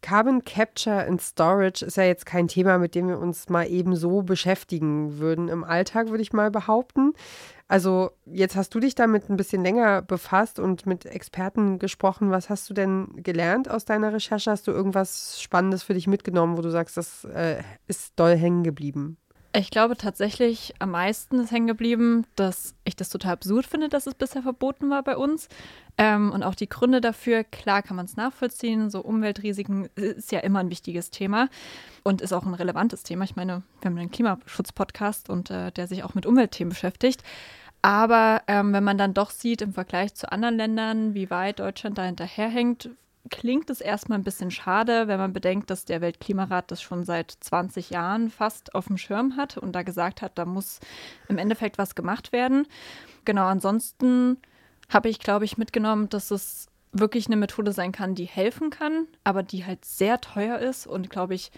Carbon 0.03 0.45
Capture 0.45 1.07
and 1.07 1.23
Storage 1.23 1.85
ist 1.85 1.97
ja 1.97 2.03
jetzt 2.03 2.27
kein 2.27 2.49
Thema, 2.49 2.79
mit 2.79 2.97
dem 2.97 3.09
wir 3.09 3.21
uns 3.21 3.49
mal 3.49 3.71
eben 3.71 3.95
so 3.95 4.23
beschäftigen 4.23 5.19
würden 5.19 5.49
im 5.49 5.63
Alltag, 5.63 6.09
würde 6.09 6.23
ich 6.23 6.33
mal 6.33 6.51
behaupten. 6.51 7.15
Also 7.73 8.11
jetzt 8.27 8.55
hast 8.55 8.75
du 8.75 8.81
dich 8.81 8.95
damit 8.97 9.31
ein 9.31 9.39
bisschen 9.39 9.63
länger 9.63 10.03
befasst 10.03 10.59
und 10.59 10.85
mit 10.85 11.07
Experten 11.07 11.79
gesprochen. 11.79 12.31
Was 12.31 12.51
hast 12.51 12.69
du 12.69 12.75
denn 12.75 13.09
gelernt 13.23 13.71
aus 13.71 13.87
deiner 13.87 14.13
Recherche? 14.13 14.51
Hast 14.51 14.67
du 14.67 14.73
irgendwas 14.73 15.41
Spannendes 15.41 15.83
für 15.83 15.95
dich 15.95 16.07
mitgenommen, 16.07 16.59
wo 16.59 16.61
du 16.61 16.69
sagst, 16.69 16.99
das 16.99 17.25
äh, 17.25 17.63
ist 17.87 18.13
doll 18.17 18.37
hängen 18.37 18.63
geblieben? 18.63 19.17
Ich 19.55 19.71
glaube 19.71 19.99
tatsächlich, 19.99 20.73
am 20.79 20.93
meisten 20.93 21.39
ist 21.39 21.51
hängen 21.51 21.67
geblieben, 21.67 22.27
dass 22.37 22.75
ich 22.85 22.97
das 22.97 23.11
total 23.11 23.33
absurd 23.33 23.67
finde, 23.67 23.91
dass 23.91 24.07
es 24.07 24.15
bisher 24.15 24.43
verboten 24.43 24.89
war 24.89 25.03
bei 25.03 25.15
uns. 25.15 25.49
Ähm, 25.99 26.33
und 26.33 26.43
auch 26.43 26.55
die 26.55 26.71
Gründe 26.71 27.03
dafür, 27.03 27.45
klar 27.45 27.83
kann 27.83 27.97
man 27.97 28.07
es 28.07 28.17
nachvollziehen. 28.17 28.89
So 28.89 29.01
Umweltrisiken 29.03 29.91
ist 29.95 30.33
ja 30.33 30.41
immer 30.41 30.61
ein 30.61 30.71
wichtiges 30.71 31.11
Thema 31.11 31.51
und 32.03 32.23
ist 32.23 32.33
auch 32.33 32.47
ein 32.47 32.55
relevantes 32.55 33.03
Thema. 33.03 33.25
Ich 33.25 33.37
meine, 33.37 33.63
wir 33.83 33.91
haben 33.91 33.99
einen 33.99 34.11
Klimaschutz-Podcast 34.11 35.29
und 35.29 35.51
äh, 35.51 35.71
der 35.71 35.87
sich 35.87 36.03
auch 36.03 36.15
mit 36.15 36.25
Umweltthemen 36.25 36.71
beschäftigt. 36.71 37.23
Aber 37.83 38.43
ähm, 38.47 38.73
wenn 38.73 38.85
man 38.85 38.97
dann 38.97 39.13
doch 39.13 39.31
sieht 39.31 39.61
im 39.61 39.75
Vergleich 39.75 40.15
zu 40.15 40.33
anderen 40.33 40.57
Ländern, 40.57 41.15
wie 41.15 41.29
weit 41.29 41.59
Deutschland 41.59 41.99
da 41.99 42.05
hinterherhängt, 42.05 42.89
klingt 43.33 43.71
es 43.71 43.81
erstmal 43.81 44.19
ein 44.19 44.25
bisschen 44.25 44.53
schade, 44.53 45.09
wenn 45.09 45.19
man 45.19 45.33
bedenkt, 45.33 45.71
dass 45.71 45.85
der 45.85 46.01
Weltklimarat 46.01 46.71
das 46.71 46.81
schon 46.81 47.03
seit 47.03 47.33
20 47.33 47.91
Jahren 47.91 48.31
fast 48.31 48.75
auf 48.75 48.87
dem 48.87 48.99
Schirm 48.99 49.37
hat 49.37 49.57
und 49.57 49.73
da 49.73 49.83
gesagt 49.83 50.23
hat, 50.23 50.39
da 50.39 50.45
muss 50.45 50.79
im 51.29 51.39
Endeffekt 51.39 51.79
was 51.79 51.97
gemacht 51.97 52.31
werden. 52.31 52.69
Genau, 53.25 53.47
ansonsten 53.47 54.37
habe 54.91 55.09
ich, 55.09 55.19
glaube 55.19 55.47
ich, 55.47 55.57
mitgenommen, 55.57 56.11
dass 56.11 56.31
es 56.31 56.69
wirklich 56.93 57.27
eine 57.27 57.37
Methode 57.37 57.73
sein 57.73 57.91
kann, 57.91 58.15
die 58.15 58.27
helfen 58.27 58.69
kann, 58.69 59.09
aber 59.25 59.43
die 59.43 59.65
halt 59.65 59.85
sehr 59.87 60.21
teuer 60.21 60.59
ist 60.59 60.87
und, 60.87 61.09
glaube 61.09 61.35
ich, 61.35 61.51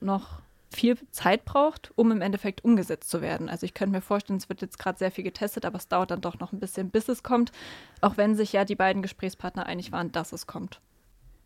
noch 0.00 0.40
viel 0.70 0.98
Zeit 1.12 1.44
braucht, 1.44 1.92
um 1.94 2.10
im 2.10 2.20
Endeffekt 2.20 2.64
umgesetzt 2.64 3.08
zu 3.08 3.22
werden. 3.22 3.48
Also 3.48 3.64
ich 3.64 3.72
könnte 3.72 3.92
mir 3.92 4.02
vorstellen, 4.02 4.38
es 4.38 4.48
wird 4.48 4.62
jetzt 4.62 4.78
gerade 4.78 4.98
sehr 4.98 5.12
viel 5.12 5.24
getestet, 5.24 5.64
aber 5.64 5.78
es 5.78 5.88
dauert 5.88 6.10
dann 6.10 6.20
doch 6.20 6.40
noch 6.40 6.52
ein 6.52 6.58
bisschen, 6.58 6.90
bis 6.90 7.08
es 7.08 7.22
kommt, 7.22 7.52
auch 8.00 8.16
wenn 8.16 8.34
sich 8.34 8.52
ja 8.52 8.64
die 8.64 8.74
beiden 8.74 9.00
Gesprächspartner 9.00 9.64
einig 9.64 9.92
waren, 9.92 10.12
dass 10.12 10.32
es 10.32 10.46
kommt. 10.48 10.80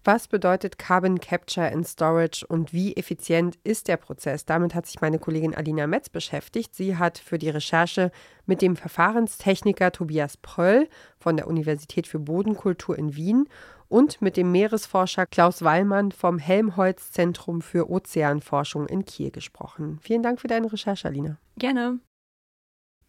Was 0.04 0.26
bedeutet 0.26 0.78
Carbon 0.78 1.20
Capture 1.20 1.70
and 1.70 1.86
Storage 1.86 2.44
und 2.48 2.72
wie 2.72 2.96
effizient 2.96 3.56
ist 3.62 3.86
der 3.86 3.96
Prozess? 3.96 4.44
Damit 4.44 4.74
hat 4.74 4.86
sich 4.86 5.00
meine 5.00 5.20
Kollegin 5.20 5.54
Alina 5.54 5.86
Metz 5.86 6.08
beschäftigt. 6.08 6.74
Sie 6.74 6.96
hat 6.96 7.18
für 7.18 7.38
die 7.38 7.50
Recherche 7.50 8.10
mit 8.44 8.62
dem 8.62 8.74
Verfahrenstechniker 8.74 9.92
Tobias 9.92 10.36
Pröll 10.38 10.88
von 11.20 11.36
der 11.36 11.46
Universität 11.46 12.08
für 12.08 12.18
Bodenkultur 12.18 12.98
in 12.98 13.14
Wien 13.14 13.48
und 13.86 14.20
mit 14.20 14.36
dem 14.36 14.50
Meeresforscher 14.50 15.26
Klaus 15.26 15.62
Wallmann 15.62 16.10
vom 16.10 16.38
Helmholtz 16.38 17.12
Zentrum 17.12 17.62
für 17.62 17.88
Ozeanforschung 17.88 18.88
in 18.88 19.04
Kiel 19.04 19.30
gesprochen. 19.30 20.00
Vielen 20.02 20.24
Dank 20.24 20.40
für 20.40 20.48
deine 20.48 20.72
Recherche, 20.72 21.06
Alina. 21.06 21.38
Gerne. 21.58 22.00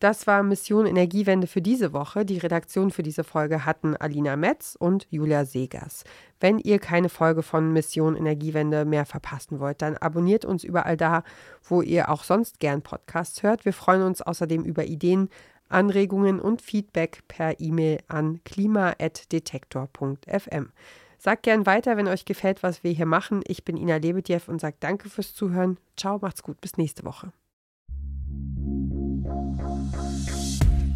Das 0.03 0.27
war 0.27 0.43
Mission 0.43 0.85
Energiewende 0.85 1.47
für 1.47 1.61
diese 1.61 1.93
Woche. 1.93 2.25
Die 2.25 2.37
Redaktion 2.37 2.91
für 2.91 3.03
diese 3.03 3.23
Folge 3.23 3.65
hatten 3.65 3.95
Alina 3.95 4.35
Metz 4.35 4.75
und 4.77 5.07
Julia 5.09 5.45
Segers. 5.45 6.03
Wenn 6.41 6.59
ihr 6.59 6.79
keine 6.79 7.07
Folge 7.07 7.41
von 7.41 7.71
Mission 7.71 8.17
Energiewende 8.17 8.83
mehr 8.83 9.05
verpassen 9.05 9.61
wollt, 9.61 9.81
dann 9.81 9.95
abonniert 9.95 10.43
uns 10.43 10.65
überall 10.65 10.97
da, 10.97 11.23
wo 11.63 11.81
ihr 11.81 12.09
auch 12.09 12.25
sonst 12.25 12.59
gern 12.59 12.81
Podcasts 12.81 13.43
hört. 13.43 13.63
Wir 13.63 13.71
freuen 13.71 14.01
uns 14.01 14.21
außerdem 14.21 14.65
über 14.65 14.83
Ideen, 14.83 15.29
Anregungen 15.69 16.41
und 16.41 16.61
Feedback 16.61 17.23
per 17.29 17.61
E-Mail 17.61 17.99
an 18.09 18.41
klima.detektor.fm. 18.43 20.73
Sagt 21.17 21.43
gern 21.43 21.65
weiter, 21.65 21.95
wenn 21.95 22.09
euch 22.09 22.25
gefällt, 22.25 22.61
was 22.61 22.83
wir 22.83 22.91
hier 22.91 23.05
machen. 23.05 23.39
Ich 23.47 23.63
bin 23.63 23.77
Ina 23.77 23.95
Lebedjew 23.95 24.41
und 24.47 24.59
sage 24.59 24.75
danke 24.81 25.07
fürs 25.07 25.33
Zuhören. 25.33 25.77
Ciao, 25.95 26.19
macht's 26.21 26.43
gut, 26.43 26.59
bis 26.59 26.75
nächste 26.75 27.05
Woche. 27.05 27.31